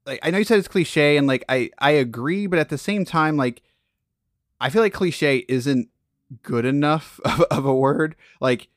like 0.05 0.19
I 0.23 0.31
know 0.31 0.37
you 0.37 0.43
said 0.43 0.59
it's 0.59 0.67
cliche, 0.67 1.17
and 1.17 1.27
like 1.27 1.43
I 1.47 1.69
I 1.79 1.91
agree, 1.91 2.47
but 2.47 2.59
at 2.59 2.69
the 2.69 2.77
same 2.77 3.05
time, 3.05 3.37
like 3.37 3.61
I 4.59 4.69
feel 4.69 4.81
like 4.81 4.93
cliche 4.93 5.45
isn't 5.47 5.89
good 6.41 6.65
enough 6.65 7.19
of, 7.25 7.41
of 7.41 7.65
a 7.65 7.73
word. 7.73 8.15
Like 8.39 8.67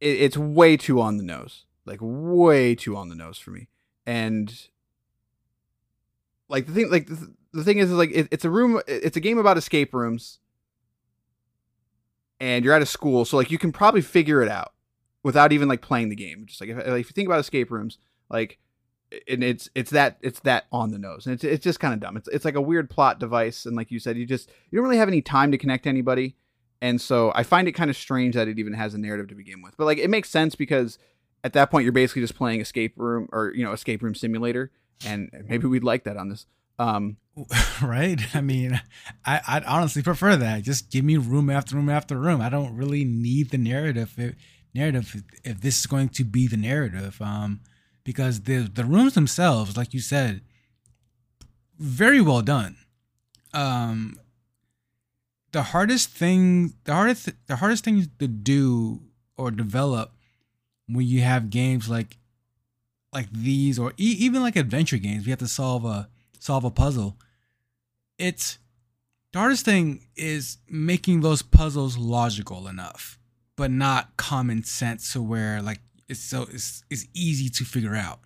it, 0.00 0.20
it's 0.20 0.36
way 0.36 0.76
too 0.76 1.00
on 1.00 1.16
the 1.16 1.22
nose, 1.22 1.64
like 1.84 1.98
way 2.00 2.74
too 2.74 2.96
on 2.96 3.08
the 3.08 3.14
nose 3.14 3.38
for 3.38 3.50
me. 3.50 3.68
And 4.06 4.68
like 6.48 6.66
the 6.66 6.72
thing, 6.72 6.90
like 6.90 7.06
the, 7.06 7.34
the 7.52 7.64
thing 7.64 7.78
is, 7.78 7.90
is 7.90 7.96
like 7.96 8.10
it, 8.12 8.28
it's 8.30 8.44
a 8.44 8.50
room, 8.50 8.80
it's 8.86 9.16
a 9.16 9.20
game 9.20 9.38
about 9.38 9.56
escape 9.56 9.94
rooms, 9.94 10.38
and 12.40 12.64
you're 12.64 12.74
at 12.74 12.82
a 12.82 12.86
school, 12.86 13.24
so 13.24 13.36
like 13.36 13.50
you 13.50 13.58
can 13.58 13.72
probably 13.72 14.00
figure 14.00 14.42
it 14.42 14.48
out 14.48 14.72
without 15.22 15.52
even 15.52 15.68
like 15.68 15.80
playing 15.82 16.08
the 16.08 16.16
game. 16.16 16.46
Just 16.46 16.60
like 16.60 16.70
if, 16.70 16.78
if 16.78 17.06
you 17.08 17.12
think 17.14 17.28
about 17.28 17.40
escape 17.40 17.70
rooms, 17.70 17.98
like 18.28 18.58
and 19.28 19.42
it's 19.42 19.68
it's 19.74 19.90
that 19.90 20.18
it's 20.20 20.40
that 20.40 20.66
on 20.72 20.90
the 20.90 20.98
nose. 20.98 21.26
And 21.26 21.34
it's 21.34 21.44
it's 21.44 21.64
just 21.64 21.80
kind 21.80 21.94
of 21.94 22.00
dumb. 22.00 22.16
It's 22.16 22.28
it's 22.28 22.44
like 22.44 22.54
a 22.54 22.60
weird 22.60 22.90
plot 22.90 23.18
device 23.18 23.66
and 23.66 23.76
like 23.76 23.90
you 23.90 23.98
said 23.98 24.16
you 24.16 24.26
just 24.26 24.50
you 24.70 24.78
don't 24.78 24.84
really 24.84 24.98
have 24.98 25.08
any 25.08 25.22
time 25.22 25.52
to 25.52 25.58
connect 25.58 25.84
to 25.84 25.90
anybody. 25.90 26.36
And 26.80 27.00
so 27.00 27.30
i 27.36 27.44
find 27.44 27.68
it 27.68 27.72
kind 27.72 27.90
of 27.90 27.96
strange 27.96 28.34
that 28.34 28.48
it 28.48 28.58
even 28.58 28.72
has 28.72 28.94
a 28.94 28.98
narrative 28.98 29.28
to 29.28 29.34
begin 29.34 29.62
with. 29.62 29.76
But 29.76 29.84
like 29.84 29.98
it 29.98 30.10
makes 30.10 30.30
sense 30.30 30.54
because 30.54 30.98
at 31.44 31.52
that 31.52 31.70
point 31.70 31.84
you're 31.84 31.92
basically 31.92 32.22
just 32.22 32.36
playing 32.36 32.60
escape 32.60 32.94
room 32.96 33.28
or 33.32 33.52
you 33.54 33.64
know 33.64 33.72
escape 33.72 34.02
room 34.02 34.14
simulator. 34.14 34.70
And 35.04 35.30
maybe 35.48 35.66
we'd 35.66 35.84
like 35.84 36.04
that 36.04 36.16
on 36.16 36.28
this. 36.28 36.46
Um 36.78 37.18
right? 37.82 38.20
I 38.34 38.40
mean 38.40 38.80
i 39.24 39.40
i'd 39.46 39.64
honestly 39.64 40.02
prefer 40.02 40.36
that. 40.36 40.62
Just 40.62 40.90
give 40.90 41.04
me 41.04 41.16
room 41.16 41.50
after 41.50 41.76
room 41.76 41.88
after 41.88 42.18
room. 42.18 42.40
I 42.40 42.48
don't 42.48 42.76
really 42.76 43.04
need 43.04 43.50
the 43.50 43.58
narrative 43.58 44.14
if, 44.16 44.34
narrative 44.74 45.22
if, 45.44 45.60
this 45.60 45.80
is 45.80 45.86
going 45.86 46.08
to 46.10 46.24
be 46.24 46.46
the 46.46 46.56
narrative. 46.56 47.20
Um 47.20 47.60
because 48.04 48.42
the 48.42 48.70
the 48.72 48.84
rooms 48.84 49.14
themselves, 49.14 49.76
like 49.76 49.94
you 49.94 50.00
said, 50.00 50.42
very 51.78 52.20
well 52.20 52.42
done. 52.42 52.76
Um, 53.54 54.18
the 55.52 55.62
hardest 55.62 56.10
thing, 56.10 56.74
the 56.84 56.94
hardest, 56.94 57.30
the 57.46 57.56
hardest 57.56 57.84
thing 57.84 58.10
to 58.18 58.28
do 58.28 59.00
or 59.36 59.50
develop 59.50 60.12
when 60.86 61.06
you 61.06 61.20
have 61.20 61.50
games 61.50 61.88
like 61.88 62.16
like 63.12 63.30
these, 63.30 63.78
or 63.78 63.92
e- 63.98 64.16
even 64.18 64.42
like 64.42 64.56
adventure 64.56 64.96
games, 64.96 65.26
you 65.26 65.30
have 65.30 65.38
to 65.38 65.48
solve 65.48 65.84
a 65.84 66.08
solve 66.38 66.64
a 66.64 66.70
puzzle. 66.70 67.18
It's 68.18 68.58
the 69.32 69.38
hardest 69.38 69.64
thing 69.64 70.06
is 70.16 70.58
making 70.68 71.20
those 71.20 71.42
puzzles 71.42 71.96
logical 71.98 72.68
enough, 72.68 73.18
but 73.56 73.70
not 73.70 74.16
common 74.16 74.64
sense 74.64 75.12
to 75.12 75.22
where 75.22 75.60
like 75.60 75.80
it's 76.08 76.20
so 76.20 76.42
it's, 76.50 76.84
it's 76.90 77.06
easy 77.14 77.48
to 77.50 77.64
figure 77.64 77.94
out. 77.94 78.20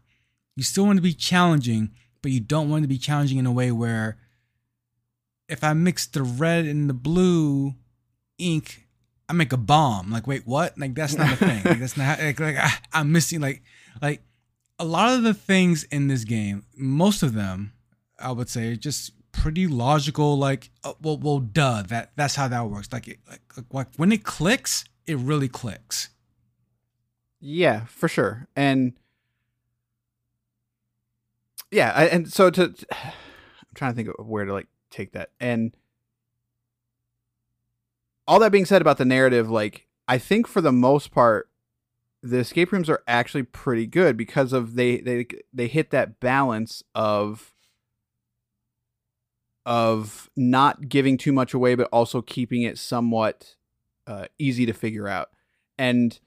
You 0.57 0.63
still 0.63 0.87
want 0.87 0.97
to 0.97 1.03
be 1.03 1.13
challenging, 1.13 1.91
but 2.23 2.33
you 2.33 2.41
don't 2.41 2.71
want 2.71 2.83
to 2.83 2.89
be 2.89 2.99
challenging 2.99 3.39
in 3.39 3.47
a 3.47 3.53
way 3.53 3.71
where 3.71 4.19
if 5.49 5.63
I 5.63 5.73
mix 5.75 6.07
the 6.07 6.23
red 6.23 6.65
and 6.65 6.89
the 6.89 6.95
blue 6.95 7.75
ink, 8.39 8.87
I 9.29 9.33
make 9.33 9.53
a 9.53 9.57
bomb. 9.57 10.11
Like, 10.11 10.27
wait, 10.27 10.47
what? 10.47 10.79
Like 10.79 10.95
that's 10.95 11.17
not 11.17 11.33
a 11.33 11.37
thing. 11.37 11.63
Like 11.65 11.79
that's 11.79 11.97
not 11.97 12.19
like, 12.21 12.41
like 12.41 12.57
I, 12.57 12.71
I'm 12.93 13.13
missing 13.13 13.41
like 13.41 13.63
like 14.01 14.23
a 14.79 14.85
lot 14.85 15.15
of 15.15 15.23
the 15.23 15.35
things 15.35 15.85
in 15.85 16.09
this 16.09 16.25
game, 16.25 16.65
most 16.77 17.23
of 17.23 17.35
them, 17.35 17.73
I 18.19 18.33
would 18.33 18.49
say, 18.49 18.73
are 18.73 18.77
just 18.77 19.13
pretty 19.33 19.67
logical. 19.67 20.37
Like, 20.37 20.71
oh, 20.85 20.97
well, 21.01 21.19
well, 21.19 21.39
duh, 21.39 21.83
that 21.89 22.13
that's 22.17 22.35
how 22.35 22.49
that 22.49 22.67
works. 22.67 22.93
Like, 22.93 23.09
it, 23.09 23.19
like, 23.29 23.41
like 23.71 23.89
when 23.97 24.13
it 24.13 24.25
clicks, 24.25 24.85
it 25.07 25.17
really 25.19 25.49
clicks. 25.49 26.11
Yeah, 27.41 27.85
for 27.87 28.09
sure. 28.09 28.49
And 28.57 28.95
yeah, 31.71 31.93
I, 31.95 32.07
and 32.07 32.33
so 32.33 32.51
to, 32.51 32.75
I'm 32.93 33.13
trying 33.75 33.93
to 33.93 33.97
think 33.97 34.09
of 34.19 34.27
where 34.27 34.45
to 34.45 34.53
like 34.53 34.69
take 34.91 35.13
that. 35.13 35.31
And 35.41 35.77
all 38.27 38.39
that 38.41 38.53
being 38.53 38.65
said 38.65 38.81
about 38.83 38.99
the 38.99 39.05
narrative, 39.05 39.51
like 39.51 39.87
I 40.09 40.19
think 40.19 40.47
for 40.47 40.61
the 40.61 40.73
most 40.73 41.11
part, 41.11 41.49
the 42.23 42.39
escape 42.39 42.73
rooms 42.73 42.91
are 42.91 43.03
actually 43.07 43.45
pretty 43.45 43.87
good 43.87 44.17
because 44.17 44.53
of 44.53 44.75
they 44.75 44.99
they 44.99 45.27
they 45.53 45.69
hit 45.69 45.91
that 45.91 46.19
balance 46.19 46.83
of 46.95 47.53
of 49.65 50.31
not 50.37 50.89
giving 50.89 51.17
too 51.19 51.33
much 51.33 51.53
away, 51.53 51.75
but 51.75 51.89
also 51.93 52.23
keeping 52.23 52.63
it 52.63 52.79
somewhat 52.79 53.57
uh, 54.07 54.27
easy 54.39 54.65
to 54.67 54.73
figure 54.73 55.09
out. 55.09 55.31
And 55.77 56.19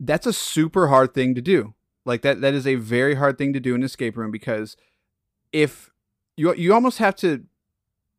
that's 0.00 0.26
a 0.26 0.32
super 0.32 0.88
hard 0.88 1.14
thing 1.14 1.34
to 1.34 1.40
do. 1.40 1.74
Like 2.04 2.22
that 2.22 2.40
that 2.40 2.54
is 2.54 2.66
a 2.66 2.76
very 2.76 3.14
hard 3.14 3.38
thing 3.38 3.52
to 3.52 3.60
do 3.60 3.74
in 3.74 3.80
an 3.80 3.84
escape 3.84 4.16
room 4.16 4.30
because 4.30 4.76
if 5.52 5.90
you 6.36 6.54
you 6.54 6.72
almost 6.72 6.98
have 6.98 7.16
to 7.16 7.44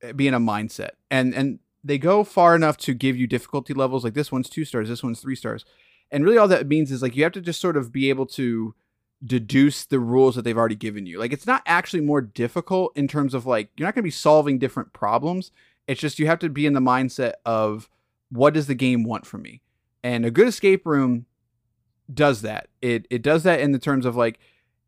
eh, 0.01 0.11
be 0.11 0.27
in 0.27 0.33
a 0.33 0.39
mindset 0.39 0.91
and 1.09 1.33
and 1.33 1.59
they 1.83 1.97
go 1.97 2.23
far 2.23 2.55
enough 2.55 2.75
to 2.77 2.93
give 2.93 3.15
you 3.15 3.27
difficulty 3.27 3.73
levels 3.73 4.03
like 4.03 4.13
this 4.13 4.31
one's 4.31 4.49
2 4.49 4.65
stars, 4.65 4.89
this 4.89 5.03
one's 5.03 5.21
3 5.21 5.35
stars. 5.35 5.63
And 6.11 6.25
really 6.25 6.37
all 6.37 6.47
that 6.49 6.67
means 6.67 6.91
is 6.91 7.01
like 7.01 7.15
you 7.15 7.23
have 7.23 7.31
to 7.33 7.41
just 7.41 7.61
sort 7.61 7.77
of 7.77 7.93
be 7.93 8.09
able 8.09 8.25
to 8.27 8.75
deduce 9.23 9.85
the 9.85 9.99
rules 9.99 10.35
that 10.35 10.43
they've 10.43 10.57
already 10.57 10.75
given 10.75 11.05
you. 11.05 11.19
Like 11.19 11.31
it's 11.31 11.47
not 11.47 11.63
actually 11.65 12.01
more 12.01 12.21
difficult 12.21 12.91
in 12.95 13.07
terms 13.07 13.33
of 13.33 13.45
like 13.45 13.69
you're 13.77 13.87
not 13.87 13.95
going 13.95 14.03
to 14.03 14.07
be 14.07 14.11
solving 14.11 14.59
different 14.59 14.91
problems. 14.91 15.51
It's 15.87 16.01
just 16.01 16.19
you 16.19 16.27
have 16.27 16.39
to 16.39 16.49
be 16.49 16.65
in 16.65 16.73
the 16.73 16.81
mindset 16.81 17.33
of 17.45 17.89
what 18.29 18.53
does 18.53 18.67
the 18.67 18.75
game 18.75 19.03
want 19.03 19.25
from 19.25 19.43
me? 19.43 19.61
And 20.03 20.25
a 20.25 20.31
good 20.31 20.47
escape 20.47 20.85
room 20.85 21.25
does 22.13 22.41
that. 22.41 22.67
It 22.81 23.05
it 23.09 23.21
does 23.21 23.43
that 23.43 23.59
in 23.59 23.71
the 23.71 23.79
terms 23.79 24.05
of 24.05 24.15
like 24.15 24.39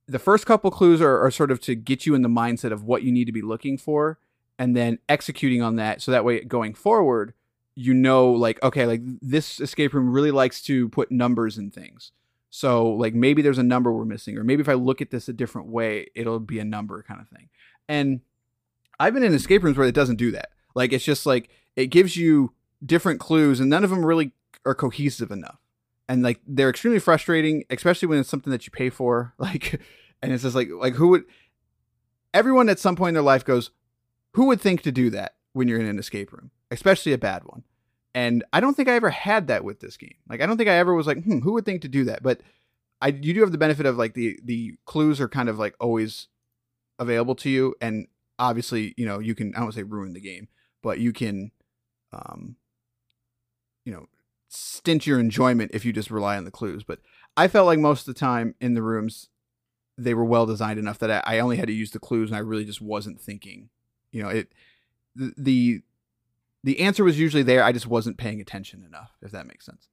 the 0.08 0.20
first 0.20 0.46
couple 0.46 0.72
clues 0.72 1.02
are, 1.02 1.20
are 1.24 1.32
sort 1.32 1.52
of 1.52 1.60
to 1.62 1.76
get 1.76 2.06
you 2.06 2.16
in 2.16 2.24
the 2.24 2.30
mindset 2.30 2.72
of 2.72 2.84
what 2.84 3.04
you 3.04 3.12
need 3.12 3.26
to 3.26 3.32
be 3.32 3.42
looking 3.42 3.78
for 3.78 4.18
and 4.58 4.76
then 4.76 5.00
executing 5.08 5.62
on 5.62 5.76
that. 5.76 6.02
So 6.02 6.12
that 6.12 6.26
way 6.26 6.42
going 6.42 6.74
forward 6.74 7.34
you 7.76 7.94
know 7.94 8.30
like 8.30 8.62
okay 8.62 8.86
like 8.86 9.02
this 9.22 9.62
escape 9.62 9.94
room 9.94 10.10
really 10.10 10.32
likes 10.32 10.62
to 10.62 10.90
put 10.90 11.12
numbers 11.12 11.58
in 11.58 11.72
things. 11.72 12.12
So 12.50 12.90
like 12.90 13.14
maybe 13.14 13.42
there's 13.42 13.58
a 13.58 13.64
number 13.64 13.92
we're 13.92 14.06
missing 14.06 14.38
or 14.38 14.44
maybe 14.44 14.62
if 14.62 14.68
i 14.68 14.74
look 14.74 15.02
at 15.02 15.12
this 15.12 15.30
a 15.30 15.34
different 15.34 15.70
way 15.70 16.08
it'll 16.16 16.40
be 16.40 16.60
a 16.60 16.66
number 16.66 17.02
kind 17.04 17.22
of 17.22 17.30
thing. 17.30 17.48
And 17.88 18.22
i've 19.00 19.14
been 19.14 19.24
in 19.24 19.34
escape 19.34 19.64
rooms 19.64 19.78
where 19.78 19.88
it 19.88 19.96
doesn't 19.96 20.18
do 20.18 20.32
that. 20.32 20.50
Like 20.76 20.92
it's 20.92 21.06
just 21.06 21.26
like 21.26 21.50
it 21.78 21.88
gives 21.88 22.18
you 22.18 22.54
different 22.86 23.20
clues 23.22 23.62
and 23.62 23.70
none 23.70 23.86
of 23.86 23.90
them 23.90 24.06
really 24.06 24.34
are 24.66 24.76
cohesive 24.76 25.32
enough 25.32 25.60
and 26.10 26.24
like 26.24 26.42
they're 26.46 26.72
extremely 26.72 27.00
frustrating, 27.00 27.64
especially 27.70 28.08
when 28.08 28.18
it's 28.18 28.28
something 28.28 28.52
that 28.52 28.66
you 28.66 28.72
pay 28.72 28.90
for. 28.90 29.34
Like, 29.40 29.80
and 30.22 30.34
it's 30.34 30.44
just 30.44 30.56
like 30.56 30.68
like 30.70 30.96
who 30.96 31.10
would 31.10 31.24
everyone 32.34 32.68
at 32.68 32.80
some 32.80 32.98
point 32.98 33.10
in 33.10 33.14
their 33.14 33.24
life 33.24 33.46
goes, 33.46 33.72
who 34.34 34.46
would 34.48 34.60
think 34.60 34.82
to 34.82 34.92
do 34.92 35.10
that 35.12 35.36
when 35.54 35.68
you're 35.70 35.80
in 35.80 35.86
an 35.86 35.98
escape 35.98 36.34
room, 36.34 36.52
especially 36.72 37.14
a 37.14 37.18
bad 37.18 37.44
one. 37.46 37.64
And 38.14 38.44
I 38.52 38.60
don't 38.60 38.74
think 38.74 38.90
I 38.90 38.96
ever 38.96 39.12
had 39.12 39.48
that 39.48 39.64
with 39.64 39.80
this 39.80 39.96
game. 39.96 40.16
Like 40.28 40.42
I 40.42 40.46
don't 40.46 40.58
think 40.58 40.70
I 40.70 40.74
ever 40.74 40.94
was 40.94 41.08
like, 41.08 41.24
hmm, 41.24 41.40
who 41.40 41.54
would 41.54 41.64
think 41.64 41.84
to 41.84 41.88
do 41.88 42.04
that? 42.06 42.22
But 42.22 42.42
I 43.02 43.10
you 43.10 43.34
do 43.34 43.42
have 43.42 43.54
the 43.54 43.58
benefit 43.58 43.86
of 43.86 43.98
like 43.98 44.14
the 44.14 44.38
the 44.44 44.74
clues 44.86 45.22
are 45.22 45.30
kind 45.30 45.48
of 45.48 45.58
like 45.58 45.76
always 45.80 46.28
available 46.98 47.36
to 47.36 47.50
you, 47.50 47.76
and 47.80 48.08
obviously 48.40 48.94
you 48.98 49.06
know 49.06 49.20
you 49.20 49.36
can 49.36 49.56
I 49.56 49.60
don't 49.60 49.72
say 49.74 49.84
ruin 49.84 50.14
the 50.14 50.22
game, 50.22 50.50
but 50.82 51.00
you 51.00 51.14
can, 51.14 51.52
um, 52.12 52.58
you 53.86 53.94
know 53.94 54.08
stint 54.50 55.08
your 55.08 55.20
enjoyment 55.20 55.72
if 55.74 55.86
you 55.86 55.94
just 55.94 56.12
rely 56.12 56.36
on 56.36 56.44
the 56.44 56.52
clues. 56.52 56.84
But 56.84 57.00
I 57.38 57.48
felt 57.48 57.68
like 57.68 57.80
most 57.80 58.08
of 58.08 58.14
the 58.14 58.20
time 58.20 58.56
in 58.60 58.74
the 58.74 58.82
rooms, 58.82 59.30
they 59.98 60.14
were 60.14 60.26
well 60.26 60.46
designed 60.46 60.80
enough 60.80 61.00
that 61.00 61.28
I 61.28 61.40
only 61.40 61.58
had 61.58 61.68
to 61.68 61.74
use 61.74 61.92
the 61.92 62.00
clues 62.00 62.30
and 62.30 62.36
I 62.36 62.40
really 62.40 62.66
just 62.66 62.82
wasn't 62.82 63.22
thinking. 63.22 63.70
You 64.12 64.24
know, 64.24 64.30
it 64.30 64.52
the 65.16 65.82
the 66.64 66.80
answer 66.82 67.04
was 67.04 67.20
usually 67.20 67.44
there. 67.44 67.64
I 67.64 67.72
just 67.72 67.88
wasn't 67.88 68.18
paying 68.18 68.42
attention 68.42 68.84
enough, 68.84 69.12
if 69.22 69.32
that 69.32 69.48
makes 69.48 69.66
sense. 69.66 69.88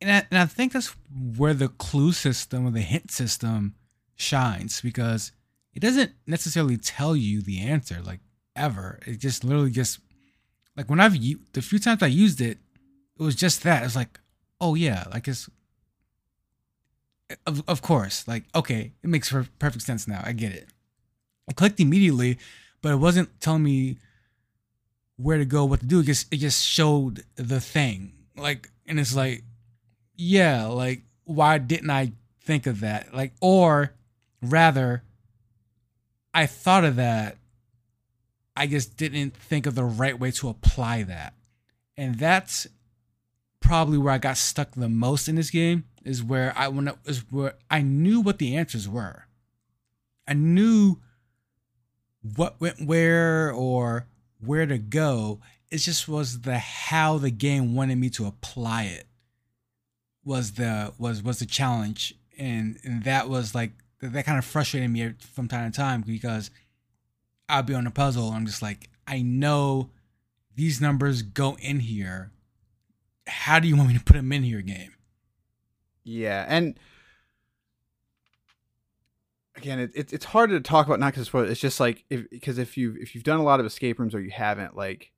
And 0.00 0.10
I, 0.10 0.26
and 0.30 0.38
I 0.38 0.46
think 0.46 0.72
that's 0.72 0.94
where 1.36 1.54
the 1.54 1.68
clue 1.68 2.12
system 2.12 2.66
or 2.66 2.70
the 2.70 2.80
hint 2.80 3.10
system 3.10 3.74
shines 4.16 4.80
because 4.80 5.32
it 5.74 5.80
doesn't 5.80 6.12
necessarily 6.26 6.76
tell 6.76 7.16
you 7.16 7.42
the 7.42 7.60
answer 7.60 8.00
like 8.02 8.20
ever. 8.54 9.00
It 9.06 9.18
just 9.18 9.44
literally 9.44 9.70
just 9.70 9.98
like 10.76 10.88
when 10.88 11.00
I've 11.00 11.20
the 11.20 11.62
few 11.62 11.78
times 11.78 12.02
I 12.02 12.06
used 12.06 12.40
it, 12.40 12.58
it 13.18 13.22
was 13.22 13.34
just 13.34 13.62
that. 13.62 13.84
It's 13.84 13.96
like, 13.96 14.20
oh 14.60 14.74
yeah, 14.74 15.04
like 15.10 15.28
it's 15.28 15.48
of 17.46 17.62
of 17.68 17.82
course, 17.82 18.26
like 18.26 18.44
okay, 18.54 18.92
it 19.02 19.08
makes 19.08 19.32
perfect 19.58 19.82
sense 19.82 20.06
now. 20.06 20.22
I 20.24 20.32
get 20.32 20.52
it. 20.52 20.68
I 21.48 21.52
clicked 21.52 21.80
immediately, 21.80 22.38
but 22.80 22.92
it 22.92 22.96
wasn't 22.96 23.40
telling 23.40 23.62
me 23.62 23.98
where 25.16 25.38
to 25.38 25.44
go, 25.44 25.64
what 25.64 25.80
to 25.80 25.86
do. 25.86 26.00
It 26.00 26.06
just 26.06 26.32
it 26.32 26.38
just 26.38 26.64
showed 26.64 27.24
the 27.36 27.60
thing. 27.60 28.12
Like, 28.36 28.70
and 28.86 28.98
it's 28.98 29.14
like, 29.14 29.44
yeah, 30.16 30.66
like 30.66 31.02
why 31.24 31.58
didn't 31.58 31.90
I 31.90 32.12
think 32.42 32.66
of 32.66 32.80
that? 32.80 33.14
Like, 33.14 33.32
or 33.40 33.94
rather, 34.40 35.02
I 36.34 36.46
thought 36.46 36.84
of 36.84 36.96
that. 36.96 37.36
I 38.56 38.66
just 38.66 38.96
didn't 38.96 39.34
think 39.34 39.66
of 39.66 39.74
the 39.74 39.84
right 39.84 40.18
way 40.18 40.30
to 40.32 40.48
apply 40.48 41.04
that. 41.04 41.34
And 41.96 42.18
that's 42.18 42.66
probably 43.62 43.98
where 43.98 44.12
I 44.12 44.18
got 44.18 44.36
stuck 44.36 44.72
the 44.72 44.88
most 44.88 45.28
in 45.28 45.36
this 45.36 45.50
game 45.50 45.84
is 46.04 46.22
where 46.22 46.52
I 46.56 46.68
when 46.68 46.88
it 46.88 46.96
is 47.06 47.24
where 47.30 47.54
I 47.70 47.82
knew 47.82 48.20
what 48.20 48.38
the 48.38 48.56
answers 48.56 48.88
were. 48.88 49.24
I 50.26 50.34
knew 50.34 50.98
what 52.36 52.60
went 52.60 52.86
where 52.86 53.50
or 53.50 54.06
where 54.44 54.66
to 54.66 54.78
go. 54.78 55.40
It 55.70 55.78
just 55.78 56.08
was 56.08 56.42
the 56.42 56.58
how 56.58 57.18
the 57.18 57.30
game 57.30 57.74
wanted 57.74 57.96
me 57.96 58.10
to 58.10 58.26
apply 58.26 58.84
it 58.84 59.06
was 60.24 60.52
the 60.52 60.92
was 60.98 61.22
was 61.22 61.38
the 61.38 61.46
challenge, 61.46 62.14
and 62.38 62.78
and 62.84 63.04
that 63.04 63.28
was 63.28 63.54
like 63.54 63.72
that 64.00 64.24
kind 64.24 64.38
of 64.38 64.44
frustrated 64.44 64.90
me 64.90 65.12
from 65.18 65.48
time 65.48 65.70
to 65.70 65.76
time 65.76 66.02
because 66.02 66.50
I'll 67.48 67.62
be 67.62 67.74
on 67.74 67.86
a 67.86 67.90
puzzle. 67.90 68.28
and 68.28 68.36
I'm 68.36 68.46
just 68.46 68.62
like, 68.62 68.88
I 69.06 69.22
know 69.22 69.90
these 70.54 70.80
numbers 70.80 71.22
go 71.22 71.56
in 71.60 71.80
here. 71.80 72.31
How 73.26 73.58
do 73.58 73.68
you 73.68 73.76
want 73.76 73.88
me 73.88 73.94
to 73.98 74.04
put 74.04 74.14
them 74.14 74.32
in 74.32 74.44
your 74.44 74.62
game? 74.62 74.94
Yeah, 76.04 76.44
and 76.48 76.78
again, 79.56 79.78
it, 79.78 79.90
it, 79.94 80.12
it's 80.12 80.24
hard 80.24 80.50
to 80.50 80.60
talk 80.60 80.86
about 80.86 81.00
not 81.00 81.14
because 81.14 81.30
it's 81.50 81.60
just 81.60 81.80
like 81.80 82.04
if 82.10 82.28
because 82.30 82.58
if 82.58 82.76
you 82.76 82.96
if 83.00 83.14
you've 83.14 83.24
done 83.24 83.38
a 83.38 83.44
lot 83.44 83.60
of 83.60 83.66
escape 83.66 83.98
rooms 83.98 84.14
or 84.14 84.20
you 84.20 84.30
haven't, 84.30 84.76
like 84.76 85.12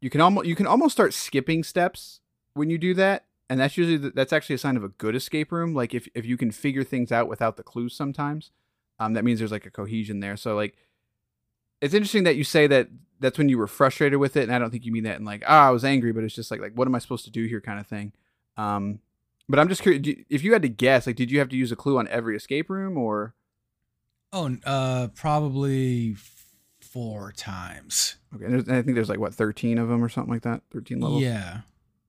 you 0.00 0.10
can 0.10 0.20
almost 0.20 0.46
you 0.46 0.54
can 0.54 0.66
almost 0.66 0.92
start 0.92 1.14
skipping 1.14 1.64
steps 1.64 2.20
when 2.54 2.68
you 2.70 2.78
do 2.78 2.94
that, 2.94 3.24
and 3.48 3.58
that's 3.60 3.76
usually 3.76 3.96
the, 3.96 4.10
that's 4.10 4.32
actually 4.32 4.56
a 4.56 4.58
sign 4.58 4.76
of 4.76 4.84
a 4.84 4.88
good 4.88 5.14
escape 5.16 5.50
room. 5.50 5.74
Like 5.74 5.94
if 5.94 6.08
if 6.14 6.26
you 6.26 6.36
can 6.36 6.50
figure 6.50 6.84
things 6.84 7.10
out 7.10 7.28
without 7.28 7.56
the 7.56 7.62
clues, 7.62 7.96
sometimes 7.96 8.50
um, 8.98 9.14
that 9.14 9.24
means 9.24 9.38
there's 9.38 9.52
like 9.52 9.66
a 9.66 9.70
cohesion 9.70 10.20
there. 10.20 10.36
So 10.36 10.54
like 10.54 10.76
it's 11.84 11.94
interesting 11.94 12.24
that 12.24 12.36
you 12.36 12.44
say 12.44 12.66
that 12.66 12.88
that's 13.20 13.38
when 13.38 13.48
you 13.48 13.58
were 13.58 13.66
frustrated 13.66 14.18
with 14.18 14.36
it, 14.36 14.44
and 14.44 14.54
I 14.54 14.58
don't 14.58 14.70
think 14.70 14.84
you 14.84 14.92
mean 14.92 15.04
that 15.04 15.18
in 15.18 15.24
like 15.24 15.42
ah 15.46 15.68
I 15.68 15.70
was 15.70 15.84
angry, 15.84 16.12
but 16.12 16.24
it's 16.24 16.34
just 16.34 16.50
like 16.50 16.60
like 16.60 16.72
what 16.74 16.88
am 16.88 16.94
I 16.94 16.98
supposed 16.98 17.24
to 17.26 17.30
do 17.30 17.44
here 17.44 17.60
kind 17.60 17.78
of 17.78 17.86
thing. 17.86 18.12
Um, 18.56 19.00
but 19.48 19.58
I'm 19.58 19.68
just 19.68 19.82
curious 19.82 20.02
if 20.30 20.42
you 20.42 20.52
had 20.52 20.62
to 20.62 20.68
guess, 20.68 21.06
like, 21.06 21.16
did 21.16 21.30
you 21.30 21.38
have 21.38 21.50
to 21.50 21.56
use 21.56 21.70
a 21.70 21.76
clue 21.76 21.98
on 21.98 22.08
every 22.08 22.36
escape 22.36 22.70
room 22.70 22.96
or? 22.96 23.34
Oh, 24.32 24.56
uh, 24.64 25.08
probably 25.08 26.16
four 26.80 27.32
times. 27.32 28.16
Okay, 28.34 28.46
and 28.46 28.60
I 28.70 28.82
think 28.82 28.94
there's 28.94 29.08
like 29.08 29.18
what 29.18 29.34
13 29.34 29.78
of 29.78 29.88
them 29.88 30.02
or 30.02 30.08
something 30.08 30.32
like 30.32 30.42
that, 30.42 30.62
13 30.72 31.00
levels. 31.00 31.22
Yeah. 31.22 31.60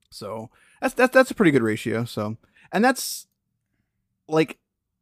So 0.10 0.50
that's 0.82 0.94
that's 0.94 1.13
that's 1.13 1.32
a 1.32 1.36
pretty 1.36 1.51
good 1.51 1.63
ratio. 1.63 2.05
So, 2.05 2.38
and 2.72 2.86
that's 2.86 3.27
like 4.27 4.58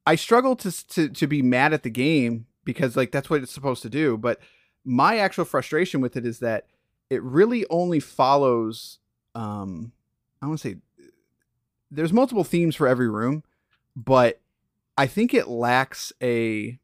I 0.08 0.16
struggle 0.16 0.56
to 0.58 0.88
to 0.88 1.10
to 1.10 1.28
be 1.28 1.42
mad 1.42 1.72
at 1.72 1.84
the 1.84 1.90
game 1.90 2.48
because 2.66 2.98
like 2.98 3.12
that's 3.12 3.30
what 3.30 3.44
it's 3.44 3.54
supposed 3.54 3.84
to 3.84 3.90
do, 3.90 4.18
but 4.18 4.40
my 4.86 5.18
actual 5.18 5.46
frustration 5.46 6.02
with 6.02 6.16
it 6.16 6.26
is 6.26 6.40
that 6.40 6.68
it 7.10 7.22
really 7.24 7.66
only 7.70 8.00
follows 8.00 9.00
um 9.36 9.92
I 10.42 10.48
want 10.48 10.60
to 10.60 10.70
say 10.70 10.78
there's 11.90 12.14
multiple 12.14 12.44
themes 12.44 12.76
for 12.76 12.88
every 12.88 13.10
room, 13.10 13.44
but 13.96 14.42
I 14.98 15.08
think 15.08 15.34
it 15.34 15.48
lacks 15.48 16.12
a 16.22 16.80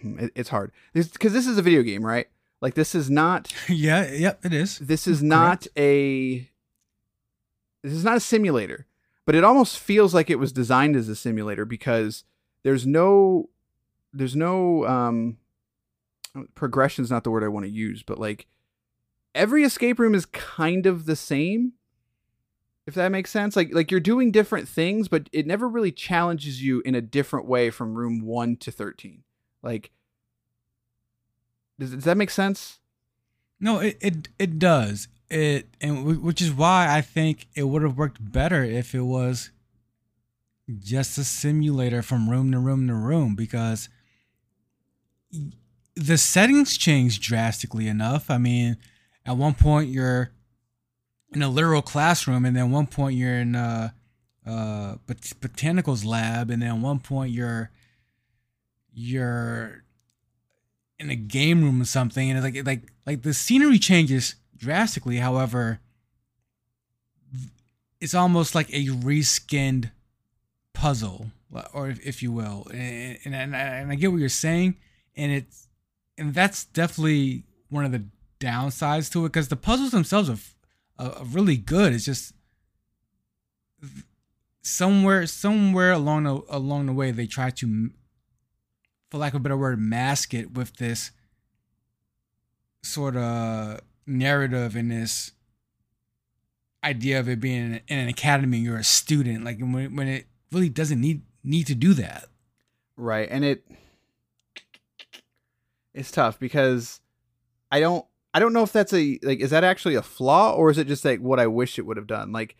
Hmm, 0.00 0.18
it, 0.18 0.32
it's 0.34 0.48
hard 0.48 0.72
because 0.92 1.32
this 1.32 1.46
is 1.46 1.58
a 1.58 1.62
video 1.62 1.82
game, 1.82 2.04
right? 2.04 2.26
Like 2.60 2.74
this 2.74 2.94
is 2.94 3.10
not. 3.10 3.52
yeah, 3.68 4.10
yep, 4.10 4.44
it 4.44 4.52
is. 4.52 4.78
This 4.78 5.06
is 5.06 5.22
not 5.22 5.66
a. 5.76 6.50
This 7.82 7.92
is 7.92 8.04
not 8.04 8.16
a 8.16 8.20
simulator, 8.20 8.86
but 9.24 9.34
it 9.34 9.44
almost 9.44 9.78
feels 9.78 10.12
like 10.12 10.28
it 10.28 10.40
was 10.40 10.52
designed 10.52 10.96
as 10.96 11.08
a 11.08 11.14
simulator 11.14 11.64
because 11.64 12.24
there's 12.64 12.84
no, 12.84 13.48
there's 14.12 14.34
no 14.34 14.84
um, 14.86 15.36
progression 16.54 17.04
is 17.04 17.10
not 17.10 17.24
the 17.24 17.30
word 17.30 17.44
I 17.44 17.48
want 17.48 17.66
to 17.66 17.72
use, 17.72 18.02
but 18.02 18.18
like 18.18 18.46
every 19.34 19.64
escape 19.64 19.98
room 19.98 20.14
is 20.14 20.26
kind 20.26 20.86
of 20.86 21.06
the 21.06 21.16
same 21.16 21.72
if 22.86 22.94
that 22.94 23.10
makes 23.10 23.30
sense 23.30 23.54
like 23.56 23.74
like 23.74 23.90
you're 23.90 24.00
doing 24.00 24.30
different 24.30 24.66
things 24.66 25.08
but 25.08 25.28
it 25.32 25.46
never 25.46 25.68
really 25.68 25.92
challenges 25.92 26.62
you 26.62 26.80
in 26.86 26.94
a 26.94 27.02
different 27.02 27.44
way 27.44 27.68
from 27.68 27.94
room 27.94 28.22
1 28.22 28.56
to 28.56 28.70
13 28.70 29.24
like, 29.66 29.90
does, 31.78 31.90
does 31.90 32.04
that 32.04 32.16
make 32.16 32.30
sense? 32.30 32.78
No, 33.58 33.80
it, 33.80 33.98
it 34.00 34.28
it 34.38 34.58
does. 34.58 35.08
It 35.28 35.66
and 35.80 35.96
w- 35.96 36.20
which 36.20 36.40
is 36.40 36.52
why 36.52 36.86
I 36.88 37.00
think 37.00 37.48
it 37.56 37.64
would 37.64 37.82
have 37.82 37.98
worked 37.98 38.18
better 38.32 38.62
if 38.62 38.94
it 38.94 39.02
was 39.02 39.50
just 40.78 41.18
a 41.18 41.24
simulator 41.24 42.00
from 42.00 42.30
room 42.30 42.52
to 42.52 42.58
room 42.58 42.86
to 42.86 42.94
room 42.94 43.34
because 43.34 43.88
the 45.96 46.18
settings 46.18 46.76
change 46.76 47.20
drastically 47.20 47.88
enough. 47.88 48.30
I 48.30 48.38
mean, 48.38 48.76
at 49.24 49.36
one 49.36 49.54
point 49.54 49.88
you're 49.88 50.30
in 51.32 51.42
a 51.42 51.48
literal 51.48 51.82
classroom, 51.82 52.44
and 52.44 52.54
then 52.54 52.70
one 52.70 52.86
point 52.86 53.16
you're 53.16 53.38
in 53.38 53.54
a, 53.54 53.94
a 54.44 54.98
bot- 55.06 55.40
botanicals 55.40 56.04
lab, 56.04 56.50
and 56.50 56.62
then 56.62 56.82
one 56.82 57.00
point 57.00 57.32
you're 57.32 57.70
you're 58.92 59.84
in 60.98 61.10
a 61.10 61.16
game 61.16 61.62
room 61.62 61.82
or 61.82 61.86
something, 61.86 62.30
and 62.30 62.38
it's 62.38 62.56
like 62.56 62.66
like 62.66 62.92
like 63.06 63.22
the 63.22 63.34
scenery 63.34 63.78
changes 63.78 64.36
drastically. 64.56 65.16
However, 65.16 65.80
it's 68.00 68.14
almost 68.14 68.54
like 68.54 68.68
a 68.70 68.86
reskinned 68.86 69.90
puzzle, 70.74 71.30
or 71.72 71.94
if, 72.04 72.22
you 72.22 72.32
will, 72.32 72.66
and, 72.72 73.18
and 73.24 73.34
and 73.34 73.56
and 73.56 73.90
I 73.90 73.94
get 73.94 74.12
what 74.12 74.20
you're 74.20 74.28
saying, 74.28 74.76
and 75.16 75.32
it's 75.32 75.65
and 76.18 76.34
that's 76.34 76.64
definitely 76.64 77.44
one 77.68 77.84
of 77.84 77.92
the 77.92 78.04
downsides 78.40 79.10
to 79.12 79.24
it 79.24 79.32
because 79.32 79.48
the 79.48 79.56
puzzles 79.56 79.90
themselves 79.90 80.30
are, 80.30 80.38
are 80.98 81.24
really 81.24 81.56
good. 81.56 81.92
It's 81.92 82.04
just 82.04 82.32
somewhere 84.62 85.26
somewhere 85.26 85.92
along 85.92 86.24
the 86.24 86.42
along 86.48 86.86
the 86.86 86.92
way 86.92 87.10
they 87.12 87.26
try 87.26 87.50
to 87.50 87.90
for 89.10 89.18
lack 89.18 89.34
of 89.34 89.40
a 89.40 89.42
better 89.42 89.56
word, 89.56 89.78
mask 89.78 90.34
it 90.34 90.54
with 90.54 90.76
this 90.76 91.12
sort 92.82 93.16
of 93.16 93.80
narrative 94.06 94.74
and 94.74 94.90
this 94.90 95.32
idea 96.82 97.18
of 97.18 97.28
it 97.28 97.40
being 97.40 97.80
in 97.88 97.98
an 97.98 98.08
academy 98.08 98.58
you're 98.58 98.76
a 98.76 98.84
student 98.84 99.42
like 99.42 99.58
when, 99.58 99.96
when 99.96 100.06
it 100.06 100.26
really 100.52 100.68
doesn't 100.68 101.00
need 101.00 101.22
need 101.42 101.66
to 101.66 101.74
do 101.74 101.94
that 101.94 102.26
right 102.96 103.28
and 103.28 103.44
it 103.44 103.64
it's 105.96 106.10
tough 106.10 106.38
because 106.38 107.00
i 107.70 107.80
don't 107.80 108.04
i 108.34 108.38
don't 108.38 108.52
know 108.52 108.62
if 108.62 108.72
that's 108.72 108.92
a 108.92 109.18
like 109.22 109.40
is 109.40 109.50
that 109.50 109.64
actually 109.64 109.94
a 109.94 110.02
flaw 110.02 110.52
or 110.52 110.70
is 110.70 110.78
it 110.78 110.86
just 110.86 111.04
like 111.04 111.20
what 111.20 111.40
i 111.40 111.46
wish 111.46 111.78
it 111.78 111.86
would 111.86 111.96
have 111.96 112.06
done 112.06 112.32
like 112.32 112.56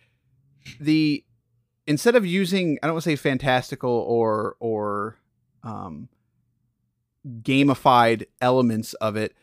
the 0.81 1.25
instead 1.87 2.16
of 2.16 2.27
using 2.27 2.79
i 2.83 2.87
don't 2.87 2.94
want 2.94 3.05
to 3.05 3.11
say 3.11 3.16
fantastical 3.16 3.90
or 3.90 4.57
or 4.61 5.18
um 5.62 6.09
gamified 7.42 8.27
elements 8.40 8.94
of 8.94 9.16
it. 9.16 9.35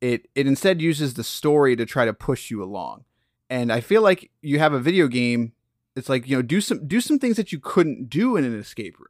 It 0.00 0.28
it 0.34 0.46
instead 0.46 0.82
uses 0.82 1.14
the 1.14 1.24
story 1.24 1.76
to 1.76 1.86
try 1.86 2.04
to 2.04 2.12
push 2.12 2.50
you 2.50 2.62
along. 2.62 3.04
And 3.50 3.72
I 3.72 3.80
feel 3.80 4.02
like 4.02 4.30
you 4.40 4.58
have 4.58 4.72
a 4.72 4.80
video 4.80 5.08
game, 5.08 5.52
it's 5.94 6.08
like, 6.08 6.26
you 6.28 6.36
know, 6.36 6.42
do 6.42 6.60
some 6.60 6.86
do 6.86 7.00
some 7.00 7.18
things 7.18 7.36
that 7.36 7.52
you 7.52 7.58
couldn't 7.60 8.08
do 8.08 8.36
in 8.36 8.44
an 8.44 8.58
escape 8.58 8.98
room. 8.98 9.08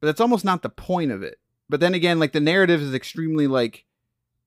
But 0.00 0.08
that's 0.08 0.20
almost 0.20 0.44
not 0.44 0.62
the 0.62 0.68
point 0.68 1.10
of 1.10 1.22
it. 1.22 1.38
But 1.68 1.80
then 1.80 1.94
again, 1.94 2.18
like 2.18 2.32
the 2.32 2.40
narrative 2.40 2.80
is 2.80 2.94
extremely 2.94 3.46
like 3.46 3.84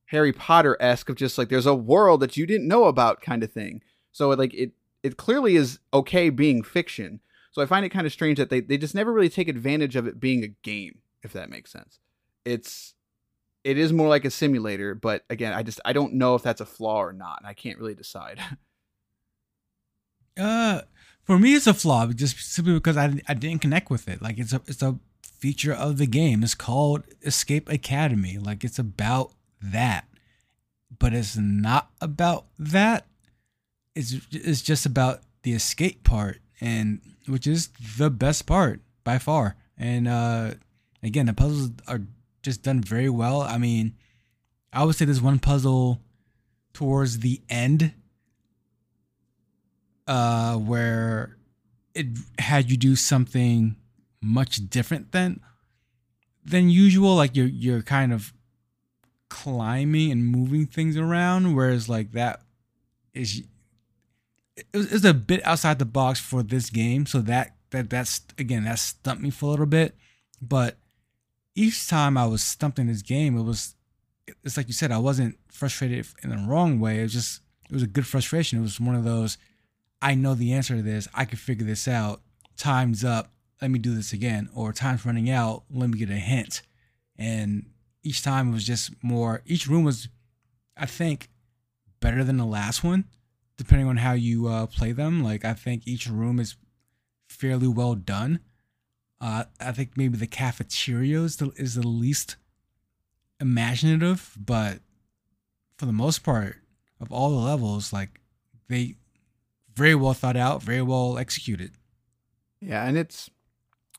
Harry 0.05 0.33
Potter 0.33 0.77
esque 0.79 1.09
of 1.09 1.15
just 1.15 1.37
like 1.37 1.49
there's 1.49 1.65
a 1.65 1.75
world 1.75 2.19
that 2.19 2.35
you 2.35 2.45
didn't 2.45 2.67
know 2.67 2.85
about 2.85 3.21
kind 3.21 3.43
of 3.43 3.51
thing. 3.51 3.81
So 4.11 4.29
like 4.29 4.53
it 4.53 4.71
it 5.03 5.17
clearly 5.17 5.55
is 5.55 5.79
okay 5.93 6.29
being 6.29 6.63
fiction. 6.63 7.21
So 7.51 7.61
I 7.61 7.65
find 7.65 7.85
it 7.85 7.89
kind 7.89 8.07
of 8.07 8.13
strange 8.13 8.37
that 8.37 8.49
they, 8.49 8.61
they 8.61 8.77
just 8.77 8.95
never 8.95 9.11
really 9.11 9.29
take 9.29 9.47
advantage 9.47 9.95
of 9.95 10.07
it 10.07 10.19
being 10.19 10.43
a 10.43 10.47
game, 10.47 10.99
if 11.21 11.33
that 11.33 11.49
makes 11.49 11.71
sense. 11.71 11.99
It's 12.45 12.93
it 13.63 13.77
is 13.77 13.93
more 13.93 14.07
like 14.07 14.25
a 14.25 14.31
simulator, 14.31 14.95
but 14.95 15.23
again, 15.29 15.53
I 15.53 15.63
just 15.63 15.79
I 15.85 15.93
don't 15.93 16.13
know 16.13 16.35
if 16.35 16.43
that's 16.43 16.61
a 16.61 16.65
flaw 16.65 17.03
or 17.03 17.13
not, 17.13 17.39
and 17.39 17.47
I 17.47 17.53
can't 17.53 17.77
really 17.77 17.93
decide. 17.93 18.39
uh, 20.39 20.81
for 21.23 21.37
me, 21.37 21.53
it's 21.53 21.67
a 21.67 21.73
flaw, 21.73 22.07
just 22.07 22.37
simply 22.37 22.73
because 22.73 22.97
I 22.97 23.13
I 23.27 23.33
didn't 23.33 23.61
connect 23.61 23.89
with 23.89 24.07
it. 24.07 24.21
Like 24.21 24.39
it's 24.39 24.53
a 24.53 24.61
it's 24.67 24.81
a 24.81 24.97
feature 25.41 25.73
of 25.73 25.97
the 25.97 26.05
game. 26.05 26.43
is 26.43 26.53
called 26.55 27.03
Escape 27.23 27.67
Academy. 27.67 28.37
Like 28.37 28.63
it's 28.63 28.79
about 28.79 29.33
that, 29.61 30.07
but 30.97 31.13
it's 31.13 31.35
not 31.35 31.89
about 31.99 32.45
that. 32.57 33.07
It's 33.95 34.15
it's 34.31 34.61
just 34.61 34.85
about 34.85 35.21
the 35.43 35.53
escape 35.53 36.03
part, 36.03 36.39
and 36.61 37.01
which 37.27 37.47
is 37.47 37.69
the 37.97 38.09
best 38.09 38.45
part 38.45 38.79
by 39.03 39.17
far. 39.17 39.57
And 39.77 40.07
uh, 40.07 40.51
again, 41.03 41.25
the 41.25 41.33
puzzles 41.33 41.71
are 41.87 42.01
just 42.43 42.61
done 42.61 42.81
very 42.81 43.09
well. 43.09 43.41
I 43.41 43.57
mean, 43.57 43.95
I 44.71 44.85
would 44.85 44.95
say 44.95 45.05
there's 45.05 45.21
one 45.21 45.39
puzzle 45.39 45.99
towards 46.73 47.19
the 47.19 47.41
end 47.49 47.93
uh 50.07 50.55
where 50.55 51.37
it 51.93 52.07
had 52.39 52.71
you 52.71 52.77
do 52.77 52.95
something 52.95 53.75
much 54.21 54.69
different 54.69 55.11
than 55.11 55.39
than 56.43 56.69
usual 56.69 57.15
like 57.15 57.35
you're 57.35 57.47
you're 57.47 57.81
kind 57.81 58.13
of 58.13 58.33
climbing 59.29 60.11
and 60.11 60.25
moving 60.25 60.65
things 60.65 60.97
around 60.97 61.55
whereas 61.55 61.87
like 61.87 62.11
that 62.11 62.41
is 63.13 63.43
it's 64.73 65.05
a 65.05 65.13
bit 65.13 65.45
outside 65.45 65.79
the 65.79 65.85
box 65.85 66.19
for 66.19 66.43
this 66.43 66.69
game 66.69 67.05
so 67.05 67.21
that 67.21 67.55
that 67.71 67.89
that's 67.89 68.21
again 68.37 68.65
that 68.65 68.77
stumped 68.77 69.23
me 69.23 69.29
for 69.29 69.45
a 69.45 69.49
little 69.49 69.65
bit 69.65 69.95
but 70.41 70.77
each 71.55 71.87
time 71.87 72.17
I 72.17 72.25
was 72.25 72.41
stumped 72.41 72.79
in 72.79 72.87
this 72.87 73.01
game, 73.01 73.37
it 73.37 73.43
was 73.43 73.75
it's 74.43 74.57
like 74.57 74.67
you 74.67 74.73
said, 74.73 74.91
I 74.91 74.97
wasn't 74.97 75.37
frustrated 75.49 76.07
in 76.23 76.29
the 76.29 76.37
wrong 76.37 76.79
way. 76.79 76.99
It 76.99 77.03
was 77.03 77.13
just 77.13 77.41
it 77.69 77.73
was 77.73 77.83
a 77.83 77.87
good 77.87 78.07
frustration. 78.07 78.59
It 78.59 78.63
was 78.63 78.79
one 78.79 78.95
of 78.95 79.03
those 79.03 79.37
I 80.01 80.15
know 80.15 80.33
the 80.33 80.53
answer 80.53 80.75
to 80.75 80.81
this. 80.81 81.07
I 81.13 81.25
can 81.25 81.37
figure 81.37 81.65
this 81.65 81.87
out. 81.87 82.21
Time's 82.57 83.03
up. 83.03 83.31
Let 83.61 83.71
me 83.71 83.79
do 83.79 83.93
this 83.93 84.13
again. 84.13 84.49
Or 84.53 84.73
time's 84.73 85.05
running 85.05 85.29
out. 85.29 85.63
Let 85.69 85.89
me 85.89 85.99
get 85.99 86.09
a 86.09 86.13
hint. 86.13 86.61
And 87.17 87.67
each 88.03 88.23
time 88.23 88.49
it 88.49 88.53
was 88.53 88.65
just 88.65 88.91
more. 89.03 89.43
Each 89.45 89.67
room 89.67 89.83
was, 89.83 90.07
I 90.75 90.85
think, 90.85 91.29
better 91.99 92.23
than 92.23 92.37
the 92.37 92.45
last 92.45 92.83
one, 92.83 93.05
depending 93.57 93.87
on 93.87 93.97
how 93.97 94.13
you 94.13 94.47
uh, 94.47 94.65
play 94.65 94.91
them. 94.91 95.23
Like 95.23 95.45
I 95.45 95.53
think 95.53 95.87
each 95.87 96.07
room 96.07 96.39
is 96.39 96.55
fairly 97.29 97.67
well 97.67 97.95
done. 97.95 98.39
Uh, 99.19 99.43
I 99.59 99.71
think 99.71 99.95
maybe 99.95 100.17
the 100.17 100.25
cafeteria 100.25 101.21
is 101.21 101.37
the, 101.37 101.51
is 101.55 101.75
the 101.75 101.87
least 101.87 102.37
imaginative, 103.39 104.35
but 104.35 104.79
for 105.77 105.85
the 105.85 105.91
most 105.91 106.23
part, 106.23 106.57
of 106.99 107.11
all 107.11 107.29
the 107.29 107.35
levels, 107.35 107.91
like 107.93 108.19
they 108.67 108.95
very 109.75 109.95
well 109.95 110.13
thought 110.13 110.37
out, 110.37 110.63
very 110.63 110.81
well 110.81 111.17
executed. 111.17 111.71
Yeah, 112.61 112.85
and 112.85 112.97
it's 112.97 113.29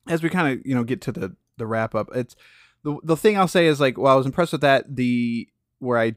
as 0.09 0.23
we 0.23 0.29
kind 0.29 0.59
of 0.59 0.67
you 0.67 0.75
know 0.75 0.85
get 0.85 1.01
to 1.03 1.13
the 1.13 1.37
the 1.59 1.67
wrap 1.67 1.95
up. 1.95 2.09
It's 2.15 2.37
the 2.83 2.99
the 3.03 3.17
thing 3.17 3.39
I'll 3.39 3.49
say 3.49 3.67
is 3.67 3.81
like, 3.81 3.99
well, 3.99 4.13
I 4.13 4.17
was 4.17 4.27
impressed 4.27 4.53
with 4.53 4.61
that. 4.63 4.97
The 4.97 5.49
where 5.79 5.99
I 5.99 6.15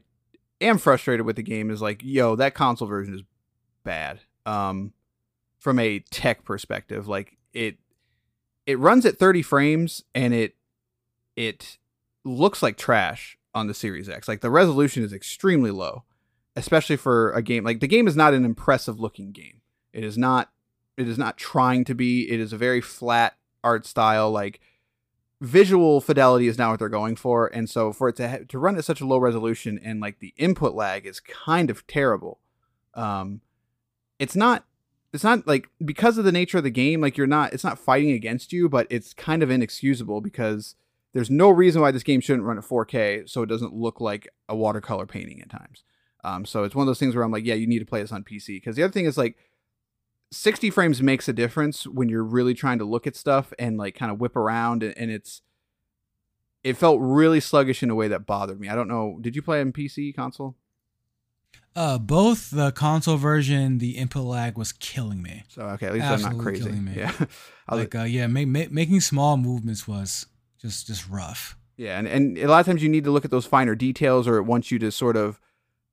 am 0.60 0.78
frustrated 0.78 1.26
with 1.26 1.36
the 1.36 1.42
game 1.42 1.70
is 1.70 1.82
like, 1.82 2.02
yo, 2.02 2.36
that 2.36 2.54
console 2.54 2.88
version 2.88 3.14
is 3.14 3.22
bad. 3.84 4.20
Um, 4.44 4.92
from 5.58 5.78
a 5.78 6.00
tech 6.10 6.44
perspective, 6.44 7.08
like 7.08 7.36
it 7.52 7.78
it 8.66 8.78
runs 8.78 9.06
at 9.06 9.18
30 9.18 9.42
frames 9.42 10.02
and 10.14 10.34
it 10.34 10.56
it 11.36 11.78
looks 12.24 12.62
like 12.62 12.76
trash 12.76 13.38
on 13.54 13.66
the 13.66 13.74
Series 13.74 14.08
X. 14.08 14.28
Like 14.28 14.40
the 14.40 14.50
resolution 14.50 15.02
is 15.02 15.12
extremely 15.12 15.70
low, 15.70 16.04
especially 16.54 16.96
for 16.96 17.32
a 17.32 17.42
game 17.42 17.64
like 17.64 17.80
the 17.80 17.88
game 17.88 18.06
is 18.06 18.16
not 18.16 18.34
an 18.34 18.44
impressive 18.44 19.00
looking 19.00 19.32
game. 19.32 19.60
It 19.92 20.04
is 20.04 20.18
not 20.18 20.50
it 20.96 21.08
is 21.08 21.18
not 21.18 21.36
trying 21.36 21.84
to 21.84 21.94
be. 21.94 22.30
It 22.30 22.40
is 22.40 22.52
a 22.52 22.58
very 22.58 22.80
flat 22.80 23.36
art 23.64 23.86
style 23.86 24.30
like 24.30 24.60
visual 25.40 26.00
fidelity 26.00 26.48
is 26.48 26.58
not 26.58 26.70
what 26.70 26.78
they're 26.78 26.88
going 26.88 27.16
for. 27.16 27.46
And 27.48 27.68
so 27.68 27.92
for 27.92 28.08
it 28.08 28.16
to 28.16 28.28
ha- 28.28 28.38
to 28.48 28.58
run 28.58 28.76
at 28.76 28.84
such 28.84 29.00
a 29.00 29.06
low 29.06 29.18
resolution 29.18 29.78
and 29.82 30.00
like 30.00 30.18
the 30.18 30.34
input 30.36 30.74
lag 30.74 31.06
is 31.06 31.20
kind 31.20 31.70
of 31.70 31.86
terrible. 31.86 32.40
Um 32.94 33.40
it's 34.18 34.34
not 34.34 34.64
it's 35.12 35.24
not 35.24 35.46
like 35.46 35.68
because 35.84 36.18
of 36.18 36.24
the 36.24 36.32
nature 36.32 36.58
of 36.58 36.64
the 36.64 36.70
game 36.70 37.00
like 37.00 37.16
you're 37.16 37.26
not 37.26 37.52
it's 37.52 37.64
not 37.64 37.78
fighting 37.78 38.10
against 38.10 38.52
you 38.52 38.68
but 38.68 38.86
it's 38.90 39.12
kind 39.12 39.42
of 39.42 39.50
inexcusable 39.50 40.20
because 40.20 40.74
there's 41.12 41.30
no 41.30 41.50
reason 41.50 41.80
why 41.80 41.90
this 41.90 42.02
game 42.02 42.20
shouldn't 42.20 42.44
run 42.44 42.58
at 42.58 42.64
4K 42.64 43.28
so 43.28 43.42
it 43.42 43.46
doesn't 43.46 43.74
look 43.74 44.00
like 44.00 44.28
a 44.48 44.56
watercolor 44.56 45.06
painting 45.06 45.40
at 45.42 45.50
times. 45.50 45.84
Um 46.24 46.46
so 46.46 46.64
it's 46.64 46.74
one 46.74 46.84
of 46.84 46.86
those 46.86 46.98
things 46.98 47.14
where 47.14 47.24
I'm 47.24 47.32
like 47.32 47.44
yeah 47.44 47.54
you 47.54 47.66
need 47.66 47.80
to 47.80 47.86
play 47.86 48.00
this 48.00 48.12
on 48.12 48.24
PC 48.24 48.56
because 48.56 48.76
the 48.76 48.82
other 48.82 48.92
thing 48.92 49.04
is 49.04 49.18
like 49.18 49.36
60 50.32 50.70
frames 50.70 51.02
makes 51.02 51.28
a 51.28 51.32
difference 51.32 51.86
when 51.86 52.08
you're 52.08 52.24
really 52.24 52.54
trying 52.54 52.78
to 52.78 52.84
look 52.84 53.06
at 53.06 53.16
stuff 53.16 53.52
and 53.58 53.76
like 53.76 53.94
kind 53.94 54.10
of 54.10 54.20
whip 54.20 54.36
around 54.36 54.82
and, 54.82 54.96
and, 54.98 55.10
it's 55.10 55.42
it 56.64 56.76
felt 56.76 56.98
really 57.00 57.38
sluggish 57.38 57.82
in 57.82 57.90
a 57.90 57.94
way 57.94 58.08
that 58.08 58.26
bothered 58.26 58.58
me. 58.58 58.68
I 58.68 58.74
don't 58.74 58.88
know. 58.88 59.18
Did 59.20 59.36
you 59.36 59.42
play 59.42 59.60
on 59.60 59.72
PC 59.72 60.16
console? 60.16 60.56
Uh, 61.76 61.98
both 61.98 62.50
the 62.50 62.72
console 62.72 63.18
version, 63.18 63.78
the 63.78 63.98
input 63.98 64.24
lag 64.24 64.58
was 64.58 64.72
killing 64.72 65.22
me. 65.22 65.44
So 65.46 65.62
okay, 65.62 65.86
at 65.86 65.92
least 65.92 66.06
Absolutely 66.06 66.30
I'm 66.30 66.36
not 66.38 66.42
crazy. 66.42 66.64
Killing 66.64 66.84
me. 66.84 66.94
Yeah, 66.96 67.12
like 67.70 67.94
uh, 67.94 68.02
yeah, 68.02 68.26
making 68.26 69.00
small 69.00 69.36
movements 69.36 69.86
was 69.86 70.26
just 70.60 70.86
just 70.86 71.08
rough. 71.08 71.56
Yeah, 71.76 71.98
and 71.98 72.08
and 72.08 72.38
a 72.38 72.48
lot 72.48 72.60
of 72.60 72.66
times 72.66 72.82
you 72.82 72.88
need 72.88 73.04
to 73.04 73.10
look 73.10 73.24
at 73.24 73.30
those 73.30 73.46
finer 73.46 73.74
details, 73.74 74.26
or 74.26 74.38
it 74.38 74.44
wants 74.44 74.70
you 74.70 74.78
to 74.80 74.90
sort 74.90 75.16
of 75.16 75.38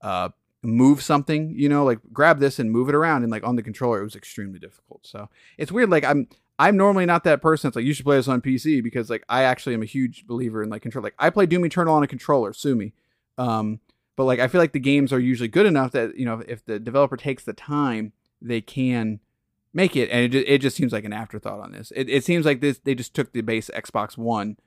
uh, 0.01 0.29
move 0.63 1.01
something, 1.01 1.53
you 1.55 1.67
know, 1.69 1.83
like 1.83 1.99
grab 2.11 2.39
this 2.39 2.57
and 2.57 2.71
move 2.71 2.89
it 2.89 2.95
around. 2.95 3.23
And 3.23 3.31
like 3.31 3.43
on 3.43 3.55
the 3.55 3.63
controller, 3.63 3.99
it 3.99 4.03
was 4.03 4.15
extremely 4.15 4.59
difficult. 4.59 5.05
So 5.05 5.29
it's 5.57 5.71
weird. 5.71 5.89
Like 5.89 6.05
I'm, 6.05 6.27
I'm 6.59 6.77
normally 6.77 7.05
not 7.05 7.23
that 7.25 7.41
person. 7.41 7.67
It's 7.67 7.75
like 7.75 7.85
you 7.85 7.93
should 7.93 8.05
play 8.05 8.17
this 8.17 8.27
on 8.27 8.41
PC 8.41 8.83
because 8.83 9.09
like 9.09 9.23
I 9.27 9.43
actually 9.43 9.73
am 9.73 9.81
a 9.81 9.85
huge 9.85 10.25
believer 10.25 10.63
in 10.63 10.69
like 10.69 10.81
control. 10.81 11.03
Like 11.03 11.15
I 11.19 11.29
play 11.29 11.45
Doom 11.45 11.65
Eternal 11.65 11.95
on 11.95 12.03
a 12.03 12.07
controller, 12.07 12.53
sue 12.53 12.75
me. 12.75 12.93
Um, 13.37 13.79
but 14.15 14.25
like 14.25 14.39
I 14.39 14.47
feel 14.47 14.61
like 14.61 14.73
the 14.73 14.79
games 14.79 15.11
are 15.11 15.19
usually 15.19 15.49
good 15.49 15.65
enough 15.65 15.91
that 15.91 16.15
you 16.17 16.25
know 16.25 16.43
if 16.47 16.63
the 16.65 16.79
developer 16.79 17.17
takes 17.17 17.43
the 17.43 17.53
time, 17.53 18.13
they 18.41 18.61
can 18.61 19.19
make 19.73 19.95
it. 19.95 20.09
And 20.09 20.33
it, 20.33 20.47
it 20.47 20.61
just 20.61 20.77
seems 20.77 20.93
like 20.93 21.05
an 21.05 21.13
afterthought 21.13 21.59
on 21.59 21.71
this. 21.71 21.91
It, 21.95 22.09
it 22.09 22.23
seems 22.23 22.45
like 22.45 22.61
this 22.61 22.79
they 22.79 22.95
just 22.95 23.13
took 23.15 23.33
the 23.33 23.41
base 23.41 23.71
Xbox 23.73 24.17
One 24.17 24.57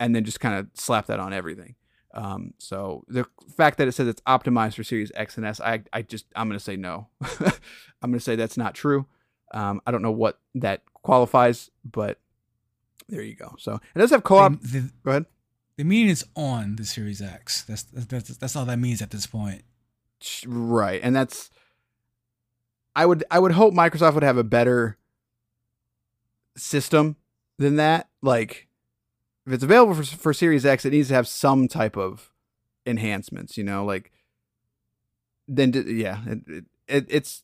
and 0.00 0.14
then 0.14 0.24
just 0.24 0.40
kind 0.40 0.56
of 0.56 0.68
slapped 0.74 1.08
that 1.08 1.20
on 1.20 1.32
everything. 1.32 1.76
Um, 2.16 2.54
so 2.58 3.04
the 3.08 3.26
fact 3.56 3.76
that 3.76 3.86
it 3.86 3.92
says 3.92 4.08
it's 4.08 4.22
optimized 4.22 4.74
for 4.74 4.82
Series 4.82 5.12
X 5.14 5.36
and 5.36 5.44
S, 5.44 5.60
I, 5.60 5.82
I 5.92 6.00
just 6.00 6.24
I'm 6.34 6.48
gonna 6.48 6.58
say 6.58 6.74
no. 6.74 7.08
I'm 7.22 8.10
gonna 8.10 8.20
say 8.20 8.36
that's 8.36 8.56
not 8.56 8.74
true. 8.74 9.06
Um, 9.52 9.82
I 9.86 9.90
don't 9.90 10.02
know 10.02 10.10
what 10.10 10.40
that 10.54 10.82
qualifies, 11.02 11.70
but 11.84 12.18
there 13.08 13.22
you 13.22 13.36
go. 13.36 13.54
So 13.58 13.74
it 13.94 13.98
does 13.98 14.10
have 14.10 14.24
co-op. 14.24 14.60
The, 14.62 14.80
the, 14.80 14.90
go 15.04 15.10
ahead. 15.10 15.26
The 15.76 15.84
meaning 15.84 16.08
is 16.08 16.24
on 16.34 16.76
the 16.76 16.86
Series 16.86 17.20
X. 17.20 17.62
That's, 17.64 17.82
that's 17.82 18.38
that's 18.38 18.56
all 18.56 18.64
that 18.64 18.78
means 18.78 19.02
at 19.02 19.10
this 19.10 19.26
point. 19.26 19.62
Right, 20.46 21.00
and 21.02 21.14
that's. 21.14 21.50
I 22.94 23.04
would 23.04 23.24
I 23.30 23.38
would 23.38 23.52
hope 23.52 23.74
Microsoft 23.74 24.14
would 24.14 24.22
have 24.22 24.38
a 24.38 24.44
better 24.44 24.96
system 26.56 27.16
than 27.58 27.76
that. 27.76 28.08
Like 28.22 28.68
if 29.46 29.52
it's 29.52 29.64
available 29.64 29.94
for 29.94 30.04
for 30.04 30.32
Series 30.32 30.66
X, 30.66 30.84
it 30.84 30.90
needs 30.90 31.08
to 31.08 31.14
have 31.14 31.28
some 31.28 31.68
type 31.68 31.96
of 31.96 32.32
enhancements. 32.84 33.56
You 33.56 33.64
know, 33.64 33.84
like 33.84 34.12
then 35.48 35.72
yeah, 35.86 36.20
it, 36.26 36.40
it, 36.46 36.64
it 36.88 37.06
it's 37.08 37.42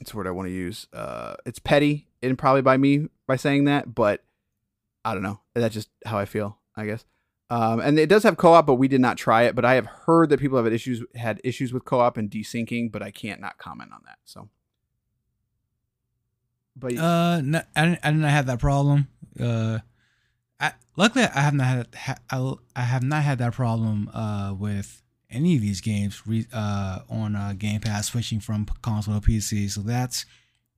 it's 0.00 0.14
what 0.14 0.26
I 0.26 0.30
want 0.30 0.48
to 0.48 0.52
use. 0.52 0.86
Uh, 0.92 1.36
it's 1.44 1.58
petty 1.58 2.08
and 2.22 2.38
probably 2.38 2.62
by 2.62 2.76
me 2.76 3.08
by 3.26 3.36
saying 3.36 3.64
that, 3.64 3.94
but 3.94 4.22
I 5.04 5.14
don't 5.14 5.22
know. 5.22 5.40
That's 5.54 5.74
just 5.74 5.88
how 6.04 6.18
I 6.18 6.24
feel, 6.24 6.58
I 6.76 6.86
guess. 6.86 7.04
Um, 7.48 7.78
and 7.78 7.98
it 7.98 8.08
does 8.08 8.24
have 8.24 8.36
co-op, 8.36 8.66
but 8.66 8.74
we 8.74 8.88
did 8.88 9.00
not 9.00 9.16
try 9.16 9.44
it. 9.44 9.54
But 9.54 9.64
I 9.64 9.74
have 9.74 9.86
heard 9.86 10.30
that 10.30 10.40
people 10.40 10.58
have 10.58 10.66
had 10.66 10.74
issues 10.74 11.02
had 11.14 11.40
issues 11.44 11.72
with 11.72 11.84
co-op 11.84 12.16
and 12.16 12.30
desyncing, 12.30 12.90
but 12.90 13.02
I 13.02 13.10
can't 13.10 13.40
not 13.40 13.56
comment 13.56 13.92
on 13.92 14.00
that. 14.04 14.18
So, 14.24 14.48
but 16.74 16.96
uh, 16.96 17.40
no, 17.40 17.62
I 17.74 17.84
didn't, 17.84 18.00
I 18.02 18.10
didn't 18.10 18.24
have 18.24 18.46
that 18.46 18.58
problem. 18.58 19.08
Uh, 19.40 19.78
I, 20.58 20.72
luckily, 20.96 21.24
I 21.24 21.40
have 21.40 21.54
not 21.54 21.94
had 21.94 22.20
I, 22.30 22.54
I 22.74 22.82
have 22.82 23.02
not 23.02 23.22
had 23.22 23.38
that 23.38 23.52
problem 23.52 24.10
uh, 24.12 24.54
with 24.58 25.02
any 25.30 25.56
of 25.56 25.60
these 25.60 25.80
games 25.80 26.22
re, 26.26 26.46
uh, 26.52 27.00
on 27.08 27.36
uh, 27.36 27.54
Game 27.56 27.80
Pass 27.80 28.08
switching 28.08 28.40
from 28.40 28.66
console 28.82 29.20
to 29.20 29.26
PC. 29.26 29.70
So 29.70 29.82
that's 29.82 30.24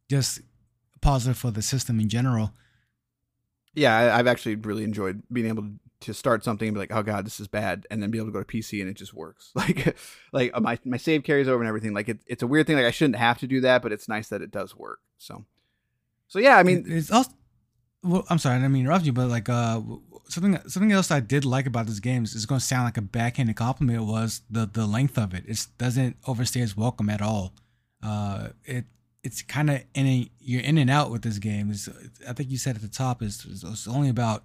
just 0.08 0.40
positive 1.00 1.38
for 1.38 1.50
the 1.50 1.62
system 1.62 2.00
in 2.00 2.08
general. 2.08 2.52
Yeah, 3.74 3.96
I, 3.96 4.18
I've 4.18 4.26
actually 4.26 4.56
really 4.56 4.84
enjoyed 4.84 5.22
being 5.32 5.46
able 5.46 5.70
to 6.00 6.14
start 6.14 6.44
something 6.44 6.68
and 6.68 6.74
be 6.74 6.80
like, 6.80 6.92
"Oh 6.94 7.02
God, 7.02 7.24
this 7.24 7.38
is 7.38 7.46
bad," 7.46 7.86
and 7.90 8.02
then 8.02 8.10
be 8.10 8.18
able 8.18 8.28
to 8.28 8.32
go 8.32 8.42
to 8.42 8.44
PC 8.44 8.80
and 8.80 8.90
it 8.90 8.96
just 8.96 9.14
works. 9.14 9.52
Like, 9.54 9.96
like 10.32 10.50
uh, 10.54 10.60
my 10.60 10.78
my 10.84 10.96
save 10.96 11.22
carries 11.22 11.48
over 11.48 11.60
and 11.60 11.68
everything. 11.68 11.94
Like, 11.94 12.08
it, 12.08 12.20
it's 12.26 12.42
a 12.42 12.46
weird 12.46 12.66
thing. 12.66 12.76
Like, 12.76 12.86
I 12.86 12.90
shouldn't 12.90 13.16
have 13.16 13.38
to 13.38 13.46
do 13.46 13.60
that, 13.60 13.82
but 13.82 13.92
it's 13.92 14.08
nice 14.08 14.28
that 14.28 14.42
it 14.42 14.50
does 14.50 14.74
work. 14.74 15.00
So, 15.18 15.44
so 16.26 16.38
yeah, 16.38 16.56
I 16.56 16.62
mean, 16.62 16.84
it's 16.88 17.10
also 17.10 17.30
well, 18.02 18.24
I'm 18.30 18.38
sorry, 18.38 18.56
I 18.56 18.58
didn't 18.58 18.72
mean 18.72 18.84
to 18.84 18.90
interrupt 18.90 19.06
you, 19.06 19.12
but 19.12 19.28
like 19.28 19.48
uh, 19.48 19.80
something 20.28 20.58
something 20.68 20.92
else 20.92 21.10
I 21.10 21.20
did 21.20 21.44
like 21.44 21.66
about 21.66 21.86
this 21.86 22.00
game 22.00 22.24
is 22.24 22.34
it's 22.34 22.46
going 22.46 22.60
to 22.60 22.64
sound 22.64 22.84
like 22.84 22.96
a 22.96 23.02
backhanded 23.02 23.56
compliment 23.56 24.04
was 24.04 24.42
the 24.50 24.66
the 24.66 24.86
length 24.86 25.18
of 25.18 25.34
it. 25.34 25.44
It 25.46 25.66
doesn't 25.78 26.16
overstay 26.26 26.60
its 26.60 26.76
welcome 26.76 27.10
at 27.10 27.22
all. 27.22 27.52
Uh, 28.02 28.48
it 28.64 28.84
it's 29.24 29.42
kind 29.42 29.68
of 29.68 29.82
in 29.94 30.06
a, 30.06 30.30
you're 30.38 30.62
in 30.62 30.78
and 30.78 30.88
out 30.88 31.10
with 31.10 31.22
this 31.22 31.38
game. 31.38 31.70
It's, 31.70 31.88
I 32.26 32.32
think 32.32 32.50
you 32.50 32.56
said 32.56 32.76
at 32.76 32.82
the 32.82 32.88
top 32.88 33.22
is 33.22 33.44
it's 33.46 33.88
only 33.88 34.08
about 34.08 34.42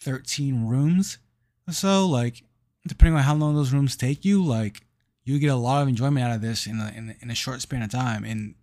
13 0.00 0.66
rooms 0.66 1.18
or 1.66 1.72
so. 1.72 2.06
Like 2.06 2.42
depending 2.86 3.16
on 3.16 3.22
how 3.22 3.34
long 3.34 3.54
those 3.54 3.72
rooms 3.72 3.96
take 3.96 4.24
you, 4.24 4.44
like 4.44 4.82
you 5.24 5.38
get 5.38 5.50
a 5.50 5.56
lot 5.56 5.82
of 5.82 5.88
enjoyment 5.88 6.26
out 6.26 6.34
of 6.34 6.42
this 6.42 6.66
in 6.66 6.80
a, 6.80 6.92
in 6.96 7.10
a, 7.10 7.22
in 7.22 7.30
a 7.30 7.34
short 7.34 7.60
span 7.60 7.82
of 7.82 7.90
time, 7.90 8.24
and 8.24 8.54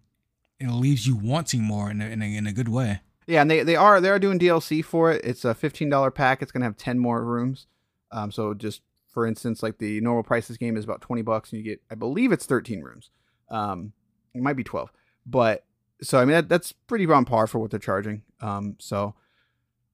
it 0.60 0.70
leaves 0.70 1.08
you 1.08 1.16
wanting 1.16 1.62
more 1.62 1.90
in 1.90 2.02
a, 2.02 2.06
in 2.06 2.22
a, 2.22 2.36
in 2.36 2.48
a 2.48 2.54
good 2.54 2.70
way. 2.70 3.02
Yeah, 3.28 3.42
and 3.42 3.50
they, 3.50 3.64
they 3.64 3.76
are 3.76 4.00
they 4.00 4.10
are 4.10 4.20
doing 4.20 4.38
DLC 4.40 4.84
for 4.84 5.12
it. 5.12 5.22
It's 5.24 5.46
a 5.46 5.56
fifteen 5.56 5.90
dollar 5.90 6.12
pack. 6.12 6.42
It's 6.42 6.52
gonna 6.52 6.66
have 6.66 6.78
ten 6.78 7.00
more 7.00 7.24
rooms. 7.24 7.68
Um, 8.12 8.32
so 8.32 8.54
just 8.54 8.82
for 9.08 9.26
instance, 9.26 9.64
like 9.64 9.78
the 9.78 10.00
normal 10.02 10.24
price 10.24 10.48
this 10.48 10.58
game 10.58 10.78
is 10.78 10.84
about 10.84 11.02
twenty 11.02 11.22
bucks, 11.22 11.52
and 11.52 11.60
you 11.60 11.66
get 11.66 11.82
I 11.90 11.96
believe 11.96 12.32
it's 12.32 12.46
thirteen 12.46 12.82
rooms. 12.82 13.10
Um, 13.50 13.94
it 14.34 14.42
might 14.42 14.56
be 14.56 14.64
twelve, 14.64 14.92
but 15.26 15.66
so 16.02 16.20
I 16.20 16.26
mean 16.26 16.34
that, 16.34 16.50
that's 16.50 16.72
pretty 16.72 17.06
on 17.08 17.26
par 17.26 17.48
for 17.48 17.60
what 17.60 17.72
they're 17.72 17.80
charging. 17.80 18.22
Um, 18.42 18.76
so, 18.80 19.16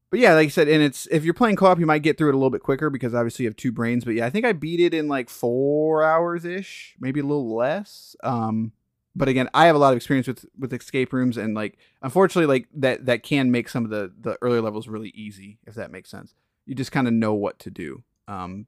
but 0.10 0.20
yeah, 0.20 0.34
like 0.34 0.48
I 0.48 0.50
said, 0.50 0.68
and 0.68 0.84
it's 0.84 1.08
if 1.08 1.24
you're 1.24 1.34
playing 1.34 1.56
co-op, 1.56 1.80
you 1.80 1.86
might 1.86 2.04
get 2.04 2.18
through 2.18 2.30
it 2.30 2.36
a 2.36 2.38
little 2.38 2.50
bit 2.50 2.64
quicker 2.64 2.90
because 2.90 3.14
obviously 3.14 3.44
you 3.44 3.50
have 3.50 3.56
two 3.56 3.72
brains. 3.72 4.04
But 4.04 4.16
yeah, 4.16 4.26
I 4.26 4.30
think 4.30 4.46
I 4.46 4.52
beat 4.54 4.80
it 4.80 4.94
in 4.94 5.08
like 5.08 5.30
four 5.30 6.04
hours 6.04 6.44
ish, 6.44 6.96
maybe 7.00 7.20
a 7.20 7.24
little 7.24 7.56
less. 7.56 8.16
Um, 8.24 8.74
but 9.16 9.28
again, 9.28 9.50
I 9.54 9.66
have 9.66 9.76
a 9.76 9.80
lot 9.80 9.94
of 9.94 9.98
experience 9.98 10.28
with 10.28 10.46
with 10.58 10.74
escape 10.74 11.14
rooms, 11.14 11.38
and 11.38 11.54
like 11.54 11.78
unfortunately, 12.02 12.48
like 12.48 12.68
that 12.76 13.06
that 13.06 13.24
can 13.24 13.52
make 13.52 13.70
some 13.70 13.84
of 13.84 13.92
the 13.92 14.12
the 14.20 14.38
earlier 14.42 14.62
levels 14.62 14.88
really 14.88 15.10
easy, 15.10 15.60
if 15.66 15.76
that 15.76 15.92
makes 15.92 16.10
sense. 16.10 16.34
You 16.66 16.76
just 16.76 16.92
kind 16.92 17.08
of 17.08 17.14
know 17.14 17.34
what 17.34 17.60
to 17.60 17.72
do. 17.72 18.04
Um, 18.28 18.68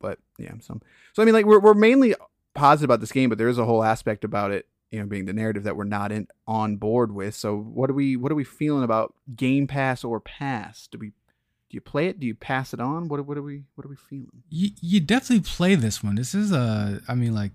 but 0.00 0.18
yeah, 0.38 0.52
some 0.60 0.82
so 1.12 1.22
I 1.22 1.24
mean, 1.24 1.34
like 1.34 1.46
we're 1.46 1.60
we're 1.60 1.74
mainly 1.74 2.14
positive 2.54 2.88
about 2.88 3.00
this 3.00 3.12
game, 3.12 3.28
but 3.28 3.38
there 3.38 3.48
is 3.48 3.58
a 3.58 3.64
whole 3.64 3.84
aspect 3.84 4.24
about 4.24 4.50
it 4.50 4.66
you 4.94 5.00
know 5.00 5.06
being 5.06 5.24
the 5.24 5.32
narrative 5.32 5.64
that 5.64 5.76
we're 5.76 5.82
not 5.82 6.12
in 6.12 6.28
on 6.46 6.76
board 6.76 7.12
with. 7.12 7.34
So 7.34 7.56
what 7.56 7.90
are 7.90 7.94
we 7.94 8.16
what 8.16 8.30
are 8.30 8.36
we 8.36 8.44
feeling 8.44 8.84
about 8.84 9.12
Game 9.34 9.66
Pass 9.66 10.04
or 10.04 10.20
Pass? 10.20 10.86
Do 10.86 10.98
we 10.98 11.08
do 11.08 11.74
you 11.76 11.80
play 11.80 12.06
it? 12.06 12.20
Do 12.20 12.28
you 12.28 12.34
pass 12.36 12.72
it 12.72 12.78
on? 12.78 13.08
What 13.08 13.26
what 13.26 13.36
are 13.36 13.42
we 13.42 13.64
what 13.74 13.84
are 13.84 13.88
we 13.88 13.96
feeling? 13.96 14.44
You 14.50 14.70
you 14.80 15.00
definitely 15.00 15.50
play 15.50 15.74
this 15.74 16.02
one. 16.02 16.14
This 16.14 16.32
is 16.32 16.52
a 16.52 17.00
I 17.08 17.16
mean 17.16 17.34
like 17.34 17.50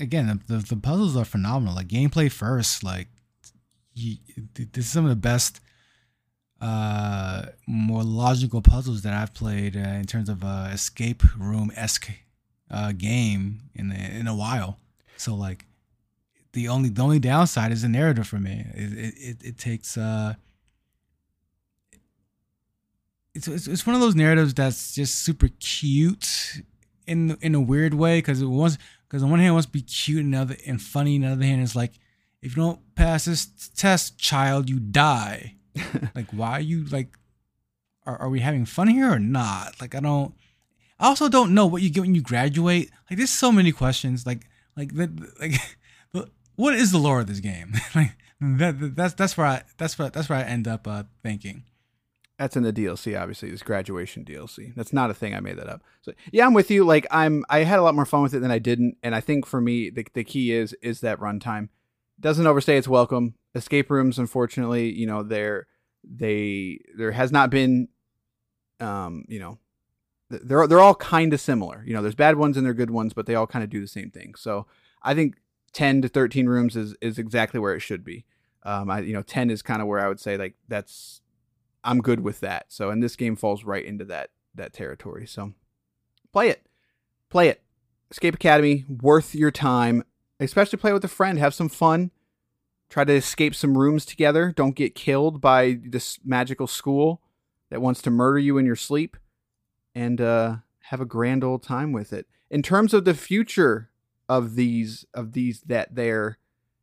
again 0.00 0.42
the 0.46 0.58
the 0.58 0.76
puzzles 0.76 1.16
are 1.16 1.24
phenomenal. 1.24 1.74
Like 1.74 1.88
gameplay 1.88 2.30
first. 2.30 2.82
Like 2.82 3.08
you, 3.94 4.16
this 4.54 4.86
is 4.86 4.92
some 4.92 5.04
of 5.04 5.10
the 5.10 5.16
best 5.16 5.60
uh 6.60 7.46
more 7.66 8.02
logical 8.02 8.60
puzzles 8.60 9.02
that 9.02 9.14
I've 9.14 9.32
played 9.32 9.76
uh, 9.76 9.80
in 9.80 10.06
terms 10.06 10.28
of 10.28 10.44
uh 10.44 10.68
escape 10.72 11.22
room 11.38 11.72
esque 11.74 12.10
uh 12.70 12.92
game 12.92 13.60
in 13.74 13.92
in 13.92 14.26
a 14.26 14.34
while. 14.34 14.78
So 15.16 15.34
like 15.34 15.66
the 16.52 16.68
only 16.68 16.88
the 16.88 17.02
only 17.02 17.18
downside 17.18 17.72
is 17.72 17.82
the 17.82 17.88
narrative 17.88 18.26
for 18.26 18.38
me. 18.38 18.66
It 18.74 19.14
it, 19.16 19.36
it 19.44 19.58
takes 19.58 19.96
uh 19.96 20.34
it's, 23.34 23.48
it's 23.48 23.66
it's 23.66 23.86
one 23.86 23.94
of 23.94 24.00
those 24.00 24.14
narratives 24.14 24.54
that's 24.54 24.94
just 24.94 25.20
super 25.20 25.48
cute 25.60 26.62
in 27.06 27.36
in 27.40 27.54
a 27.54 27.60
weird 27.60 27.94
way 27.94 28.18
because 28.18 28.42
it 28.42 28.46
wants 28.46 28.76
because 29.10 29.24
on 29.24 29.30
one 29.30 29.40
hand 29.40 29.50
it 29.50 29.52
wants 29.52 29.66
to 29.66 29.72
be 29.72 29.82
cute 29.82 30.24
and 30.24 30.34
other 30.34 30.56
and 30.66 30.80
funny 30.80 31.16
and 31.16 31.24
on 31.24 31.30
the 31.32 31.36
other 31.36 31.44
hand 31.44 31.62
it's 31.62 31.74
like 31.74 31.94
if 32.42 32.56
you 32.56 32.62
don't 32.62 32.94
pass 32.94 33.24
this 33.24 33.46
test 33.76 34.18
child 34.18 34.70
you 34.70 34.78
die. 34.78 35.56
Like 36.14 36.30
why 36.32 36.52
are 36.52 36.60
you 36.60 36.84
like 36.84 37.16
are, 38.06 38.16
are 38.16 38.28
we 38.28 38.40
having 38.40 38.64
fun 38.64 38.88
here 38.88 39.10
or 39.10 39.18
not? 39.18 39.80
Like 39.80 39.94
i 39.94 40.00
don't 40.00 40.34
i 40.98 41.06
also 41.06 41.28
don't 41.28 41.54
know 41.54 41.66
what 41.66 41.82
you 41.82 41.90
get 41.90 42.02
when 42.02 42.14
you 42.14 42.22
graduate. 42.22 42.90
Like 43.10 43.16
there's 43.16 43.30
so 43.30 43.50
many 43.50 43.72
questions 43.72 44.26
like 44.26 44.46
like 44.76 44.94
that 44.94 45.10
like 45.40 45.54
what 46.56 46.74
is 46.74 46.92
the 46.92 46.98
lore 46.98 47.20
of 47.20 47.26
this 47.26 47.40
game? 47.40 47.74
Like 47.94 48.12
that, 48.40 48.96
that's 48.96 49.14
that's 49.14 49.36
where 49.36 49.46
i 49.46 49.62
that's 49.76 49.98
where 49.98 50.08
that's 50.08 50.30
where 50.30 50.38
i 50.38 50.42
end 50.42 50.66
up 50.66 50.88
uh 50.88 51.02
thinking 51.22 51.64
that's 52.40 52.56
in 52.56 52.62
the 52.62 52.72
DLC, 52.72 53.20
obviously. 53.20 53.50
This 53.50 53.62
graduation 53.62 54.24
DLC. 54.24 54.74
That's 54.74 54.94
not 54.94 55.10
a 55.10 55.14
thing. 55.14 55.34
I 55.34 55.40
made 55.40 55.58
that 55.58 55.68
up. 55.68 55.82
So 56.00 56.14
yeah, 56.32 56.46
I'm 56.46 56.54
with 56.54 56.70
you. 56.70 56.84
Like 56.84 57.06
I'm, 57.10 57.44
I 57.50 57.64
had 57.64 57.78
a 57.78 57.82
lot 57.82 57.94
more 57.94 58.06
fun 58.06 58.22
with 58.22 58.32
it 58.32 58.38
than 58.38 58.50
I 58.50 58.58
didn't, 58.58 58.96
and 59.02 59.14
I 59.14 59.20
think 59.20 59.44
for 59.44 59.60
me, 59.60 59.90
the 59.90 60.06
the 60.14 60.24
key 60.24 60.50
is 60.50 60.72
is 60.80 61.00
that 61.00 61.20
runtime 61.20 61.68
doesn't 62.18 62.46
overstay 62.46 62.78
its 62.78 62.88
welcome. 62.88 63.34
Escape 63.54 63.90
rooms, 63.90 64.18
unfortunately, 64.18 64.90
you 64.90 65.06
know, 65.06 65.22
there 65.22 65.66
they 66.02 66.78
there 66.96 67.12
has 67.12 67.30
not 67.30 67.50
been, 67.50 67.88
um, 68.80 69.26
you 69.28 69.38
know, 69.38 69.58
they're 70.30 70.66
they're 70.66 70.80
all 70.80 70.94
kind 70.94 71.34
of 71.34 71.42
similar. 71.42 71.84
You 71.86 71.92
know, 71.92 72.00
there's 72.00 72.14
bad 72.14 72.36
ones 72.36 72.56
and 72.56 72.64
they're 72.64 72.72
good 72.72 72.90
ones, 72.90 73.12
but 73.12 73.26
they 73.26 73.34
all 73.34 73.46
kind 73.46 73.62
of 73.62 73.68
do 73.68 73.82
the 73.82 73.86
same 73.86 74.10
thing. 74.10 74.34
So 74.34 74.66
I 75.02 75.12
think 75.12 75.36
10 75.74 76.00
to 76.02 76.08
13 76.08 76.46
rooms 76.46 76.74
is 76.74 76.96
is 77.02 77.18
exactly 77.18 77.60
where 77.60 77.74
it 77.74 77.80
should 77.80 78.02
be. 78.02 78.24
Um, 78.62 78.90
I 78.90 79.00
you 79.00 79.12
know 79.12 79.22
10 79.22 79.50
is 79.50 79.60
kind 79.60 79.82
of 79.82 79.88
where 79.88 80.00
I 80.00 80.08
would 80.08 80.20
say 80.20 80.38
like 80.38 80.54
that's 80.68 81.20
I'm 81.84 82.00
good 82.00 82.20
with 82.20 82.40
that. 82.40 82.66
So, 82.68 82.90
and 82.90 83.02
this 83.02 83.16
game 83.16 83.36
falls 83.36 83.64
right 83.64 83.84
into 83.84 84.04
that 84.06 84.30
that 84.54 84.72
territory. 84.72 85.26
So, 85.26 85.54
play 86.32 86.48
it, 86.48 86.66
play 87.28 87.48
it. 87.48 87.62
Escape 88.10 88.34
Academy, 88.34 88.84
worth 88.88 89.34
your 89.34 89.50
time. 89.50 90.04
Especially 90.40 90.78
play 90.78 90.92
with 90.92 91.04
a 91.04 91.08
friend. 91.08 91.38
Have 91.38 91.54
some 91.54 91.68
fun. 91.68 92.10
Try 92.88 93.04
to 93.04 93.12
escape 93.12 93.54
some 93.54 93.78
rooms 93.78 94.04
together. 94.04 94.52
Don't 94.56 94.74
get 94.74 94.94
killed 94.94 95.40
by 95.40 95.78
this 95.84 96.18
magical 96.24 96.66
school 96.66 97.20
that 97.70 97.80
wants 97.80 98.02
to 98.02 98.10
murder 98.10 98.38
you 98.38 98.58
in 98.58 98.66
your 98.66 98.76
sleep. 98.76 99.16
And 99.94 100.20
uh, 100.20 100.56
have 100.90 101.00
a 101.00 101.04
grand 101.04 101.44
old 101.44 101.62
time 101.62 101.92
with 101.92 102.12
it. 102.12 102.26
In 102.50 102.62
terms 102.62 102.92
of 102.92 103.04
the 103.04 103.14
future 103.14 103.90
of 104.28 104.56
these 104.56 105.06
of 105.14 105.32
these 105.32 105.60
that 105.62 105.94
there 105.94 106.38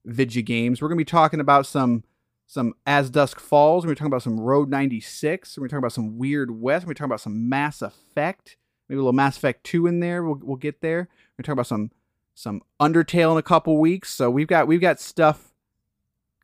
Vidya 0.05 0.41
games, 0.41 0.81
we're 0.81 0.87
gonna 0.87 0.97
be 0.97 1.05
talking 1.05 1.41
about 1.41 1.65
some 1.65 2.03
some 2.47 2.73
As 2.85 3.09
Dusk 3.09 3.39
Falls. 3.39 3.85
We're 3.85 3.93
talking 3.93 4.07
about 4.07 4.23
some 4.23 4.39
Road 4.39 4.69
96. 4.69 5.57
We're 5.57 5.67
talking 5.67 5.79
about 5.79 5.91
some 5.91 6.17
Weird 6.17 6.49
West. 6.49 6.87
We're 6.87 6.93
talking 6.93 7.11
about 7.11 7.21
some 7.21 7.49
Mass 7.49 7.81
Effect. 7.81 8.57
Maybe 8.87 8.97
a 8.97 9.01
little 9.01 9.13
Mass 9.13 9.37
Effect 9.37 9.65
2 9.65 9.85
in 9.85 9.99
there. 9.99 10.23
We'll, 10.23 10.39
we'll 10.41 10.57
get 10.57 10.81
there. 10.81 11.09
We're 11.37 11.43
talking 11.43 11.53
about 11.53 11.67
some 11.67 11.91
some 12.33 12.61
Undertale 12.79 13.31
in 13.33 13.37
a 13.37 13.43
couple 13.43 13.77
weeks. 13.79 14.13
So 14.13 14.29
we've 14.29 14.47
got 14.47 14.67
we've 14.67 14.81
got 14.81 14.99
stuff 14.99 15.53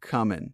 coming. 0.01 0.53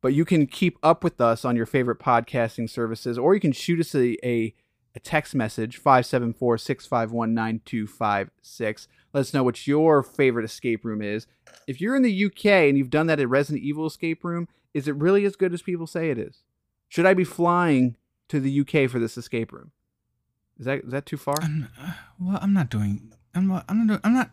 But 0.00 0.14
you 0.14 0.24
can 0.24 0.46
keep 0.46 0.78
up 0.82 1.02
with 1.02 1.20
us 1.20 1.44
on 1.44 1.56
your 1.56 1.66
favorite 1.66 1.98
podcasting 1.98 2.70
services, 2.70 3.18
or 3.18 3.34
you 3.34 3.40
can 3.40 3.52
shoot 3.52 3.80
us 3.80 3.94
a, 3.94 4.16
a, 4.26 4.54
a 4.94 5.00
text 5.00 5.34
message 5.34 5.78
574 5.78 6.58
651 6.58 7.34
9256. 7.34 8.88
Let 9.16 9.20
us 9.20 9.32
know 9.32 9.44
what 9.44 9.66
your 9.66 10.02
favorite 10.02 10.44
escape 10.44 10.84
room 10.84 11.00
is. 11.00 11.26
If 11.66 11.80
you're 11.80 11.96
in 11.96 12.02
the 12.02 12.26
UK 12.26 12.44
and 12.68 12.76
you've 12.76 12.90
done 12.90 13.06
that 13.06 13.18
at 13.18 13.26
Resident 13.30 13.64
Evil 13.64 13.86
escape 13.86 14.22
room, 14.22 14.46
is 14.74 14.86
it 14.88 14.94
really 14.94 15.24
as 15.24 15.36
good 15.36 15.54
as 15.54 15.62
people 15.62 15.86
say 15.86 16.10
it 16.10 16.18
is? 16.18 16.42
Should 16.90 17.06
I 17.06 17.14
be 17.14 17.24
flying 17.24 17.96
to 18.28 18.40
the 18.40 18.60
UK 18.60 18.90
for 18.90 18.98
this 18.98 19.16
escape 19.16 19.54
room? 19.54 19.70
Is 20.58 20.66
that 20.66 20.84
is 20.84 20.90
that 20.90 21.06
too 21.06 21.16
far? 21.16 21.36
I'm, 21.40 21.70
uh, 21.80 21.92
well, 22.20 22.38
I'm 22.42 22.52
not 22.52 22.68
doing. 22.68 23.10
I'm 23.34 23.46
not. 23.46 23.64
I'm 23.70 23.86
not. 23.86 24.00
I'm 24.04 24.12
not 24.12 24.32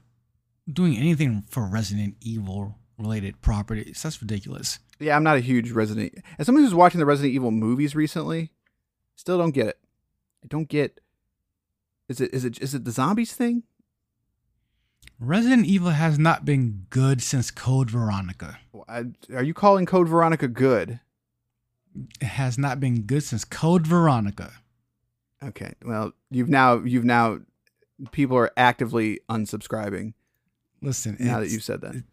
doing 0.68 0.98
anything 0.98 1.46
for 1.50 1.66
Resident 1.66 2.18
Evil 2.20 2.76
related 2.98 3.40
properties. 3.40 4.04
That's 4.04 4.22
ridiculous. 4.22 4.80
Yeah, 5.00 5.16
I'm 5.16 5.24
not 5.24 5.38
a 5.38 5.40
huge 5.40 5.72
Resident. 5.72 6.16
As 6.38 6.46
someone 6.46 6.66
who's 6.66 6.76
watching 6.76 7.00
the 7.00 7.06
Resident 7.06 7.34
Evil 7.34 7.52
movies 7.52 7.96
recently, 7.96 8.52
still 9.16 9.38
don't 9.38 9.52
get 9.52 9.68
it. 9.68 9.80
I 10.44 10.48
don't 10.48 10.68
get. 10.68 11.00
Is 12.10 12.20
it 12.20 12.34
is 12.34 12.44
it 12.44 12.62
is 12.62 12.76
it 12.76 12.84
the 12.84 12.92
zombies 12.92 13.34
thing? 13.34 13.64
Resident 15.24 15.66
Evil 15.66 15.92
has 15.92 16.20
not 16.20 16.44
been 16.44 16.86
good 16.90 17.22
since 17.22 17.50
Code 17.50 17.90
Veronica. 17.90 18.60
Are 18.88 19.44
you 19.44 19.54
calling 19.54 19.86
Code 19.86 20.10
Veronica 20.10 20.48
good? 20.48 21.00
It 22.20 22.26
has 22.26 22.58
not 22.58 22.80
been 22.80 23.04
good 23.04 23.24
since 23.24 23.46
Code 23.46 23.88
Veronica. 23.88 24.52
Okay. 25.42 25.74
Well, 25.84 26.14
you've 26.30 26.50
now 26.50 26.84
you've 26.84 27.06
now 27.06 27.40
people 28.12 28.38
are 28.38 28.52
actively 28.58 29.20
unsubscribing. 29.30 30.14
Listen, 30.82 31.16
now 31.20 31.40
that 31.40 31.50
you've 31.50 31.64
said 31.64 31.82
that. 31.82 32.04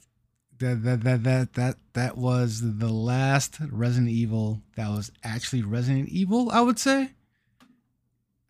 That, 0.58 0.84
that 0.84 1.02
that 1.04 1.22
that 1.24 1.52
that 1.54 1.76
that 1.94 2.16
was 2.18 2.78
the 2.78 2.92
last 2.92 3.56
Resident 3.70 4.10
Evil 4.10 4.62
that 4.76 4.88
was 4.88 5.10
actually 5.24 5.62
Resident 5.62 6.10
Evil, 6.10 6.50
I 6.50 6.60
would 6.60 6.78
say. 6.78 7.12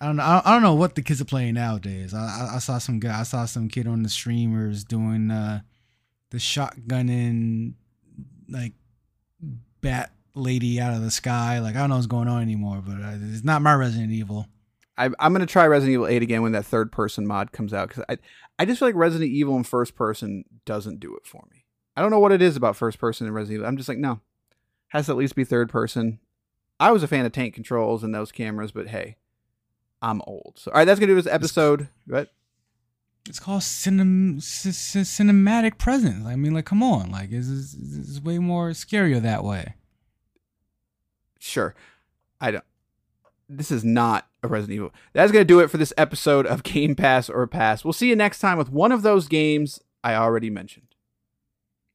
I 0.01 0.07
don't 0.07 0.17
know. 0.17 0.41
I 0.45 0.53
don't 0.53 0.63
know 0.63 0.75
what 0.75 0.95
the 0.95 1.03
kids 1.03 1.21
are 1.21 1.27
playing 1.27 1.55
nowadays. 1.55 2.15
I, 2.15 2.53
I, 2.55 2.59
saw 2.59 2.79
some 2.79 3.01
guy. 3.01 3.21
I 3.21 3.23
saw 3.23 3.45
some 3.45 3.69
kid 3.69 3.87
on 3.87 4.03
the 4.03 4.09
streamers 4.09 4.83
doing 4.83 5.31
uh, 5.31 5.61
the 6.31 6.39
shotgunning, 6.39 7.75
like 8.49 8.73
bat 9.83 10.13
lady 10.35 10.81
out 10.81 10.95
of 10.95 11.03
the 11.03 11.11
sky. 11.11 11.59
Like 11.59 11.77
I 11.77 11.81
don't 11.81 11.91
know 11.91 11.97
what's 11.97 12.07
going 12.07 12.29
on 12.29 12.41
anymore, 12.41 12.83
but 12.85 12.97
it's 12.99 13.45
not 13.45 13.61
my 13.61 13.75
Resident 13.75 14.11
Evil. 14.11 14.47
I, 14.97 15.07
am 15.07 15.33
gonna 15.33 15.47
try 15.47 15.67
Resident 15.67 15.93
Evil 15.93 16.07
8 16.07 16.23
again 16.23 16.43
when 16.43 16.53
that 16.53 16.67
third 16.67 16.93
person 16.93 17.27
mod 17.27 17.53
comes 17.53 17.75
out 17.75 17.89
because 17.89 18.05
I 18.09 18.17
I 18.59 18.65
just 18.65 18.79
feel 18.79 18.89
like 18.89 18.95
Resident 18.95 19.31
Evil 19.31 19.57
in 19.57 19.65
first 19.65 19.97
person 19.97 20.45
doesn't 20.65 21.01
do 21.01 21.15
it 21.17 21.27
for 21.27 21.43
me. 21.51 21.65
I 21.97 22.03
don't 22.03 22.11
know 22.11 22.19
what 22.19 22.33
it 22.33 22.41
is 22.41 22.57
about 22.57 22.77
first 22.77 22.99
person 22.99 23.27
in 23.27 23.35
Resident 23.35 23.57
Evil. 23.57 23.67
I'm 23.67 23.77
just 23.77 23.89
like 23.89 23.99
no, 23.99 24.21
has 24.89 25.07
to 25.07 25.13
at 25.13 25.19
least 25.19 25.37
be 25.37 25.45
third 25.45 25.69
person. 25.69 26.21
I 26.79 26.91
was 26.93 27.03
a 27.03 27.09
fan 27.09 27.27
of 27.27 27.33
tank 27.33 27.55
controls 27.55 28.03
and 28.03 28.15
those 28.15 28.33
cameras, 28.33 28.73
but 28.73 28.89
hey, 28.89 29.17
I'm 30.03 30.23
old. 30.27 30.55
So, 30.57 30.71
all 30.71 30.79
right, 30.79 30.85
that's 30.85 30.99
gonna 30.99 31.13
do 31.13 31.21
this 31.21 31.33
episode. 31.33 31.89
What? 32.07 32.31
It's 33.29 33.39
called 33.39 33.61
cinem- 33.61 34.43
c- 34.43 34.73
c- 34.73 35.01
cinematic 35.01 35.77
presence. 35.79 36.27
I 36.27 36.37
mean, 36.37 36.55
like, 36.55 36.65
come 36.65 36.83
on, 36.83 37.11
like, 37.11 37.31
it's, 37.31 37.49
it's, 37.49 37.75
it's 37.75 38.21
way 38.21 38.39
more 38.39 38.71
scarier 38.71 39.21
that 39.21 39.45
way. 39.45 39.75
Sure, 41.39 41.75
I 42.41 42.51
don't. 42.51 42.65
This 43.49 43.71
is 43.71 43.85
not 43.85 44.27
a 44.43 44.49
Resident 44.49 44.77
Evil. 44.77 44.93
That's 45.13 45.33
gonna 45.33 45.45
do 45.45 45.61
it 45.61 45.71
for 45.71 45.77
this 45.77 45.93
episode 45.99 46.47
of 46.47 46.63
Game 46.63 46.95
Pass 46.95 47.29
or 47.29 47.47
Pass. 47.47 47.85
We'll 47.85 47.93
see 47.93 48.09
you 48.09 48.17
next 48.17 48.39
time 48.39 48.59
with 48.59 48.71
one 48.71 48.93
of 48.93 49.03
those 49.03 49.29
games 49.29 49.81
I 50.03 50.15
already 50.15 50.51
mentioned. 50.51 50.87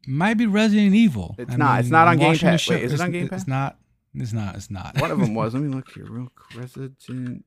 Might 0.07 0.35
be 0.35 0.45
Resident 0.45 0.93
Evil. 0.93 1.35
It's 1.39 1.53
I 1.53 1.57
not. 1.57 1.71
Mean, 1.71 1.79
it's 1.79 1.89
not 1.89 2.07
on 2.07 2.17
Game 2.17 2.37
Pass. 2.37 2.69
Wait, 2.69 2.83
is 2.83 2.93
it 2.93 3.01
on 3.01 3.11
Game 3.11 3.27
Pass? 3.27 3.41
It's 3.41 3.47
not. 3.47 3.77
It's 4.13 4.33
not. 4.33 4.55
It's 4.55 4.69
not. 4.69 4.99
One 5.01 5.11
of 5.11 5.19
them 5.19 5.33
was. 5.33 5.53
Let 5.55 5.63
me 5.63 5.73
look 5.73 5.91
here, 5.91 6.05
real 6.07 6.31
quick. 6.35 6.61
Resident. 6.61 7.45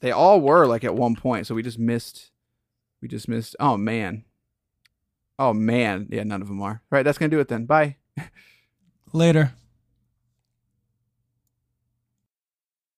They 0.00 0.10
all 0.10 0.40
were 0.40 0.66
like 0.66 0.84
at 0.84 0.94
one 0.94 1.16
point, 1.16 1.46
so 1.46 1.54
we 1.54 1.62
just 1.62 1.78
missed. 1.78 2.30
We 3.00 3.08
just 3.08 3.28
missed. 3.28 3.56
Oh 3.60 3.76
man. 3.76 4.24
Oh 5.38 5.52
man. 5.52 6.08
Yeah, 6.10 6.24
none 6.24 6.42
of 6.42 6.48
them 6.48 6.62
are. 6.62 6.70
All 6.70 6.80
right, 6.90 7.02
that's 7.02 7.18
gonna 7.18 7.30
do 7.30 7.40
it 7.40 7.48
then. 7.48 7.66
Bye. 7.66 7.96
Later. 9.12 9.52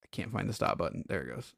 I 0.02 0.06
can't 0.10 0.32
find 0.32 0.48
the 0.48 0.52
stop 0.52 0.78
button. 0.78 1.04
There 1.08 1.22
it 1.22 1.34
goes. 1.34 1.54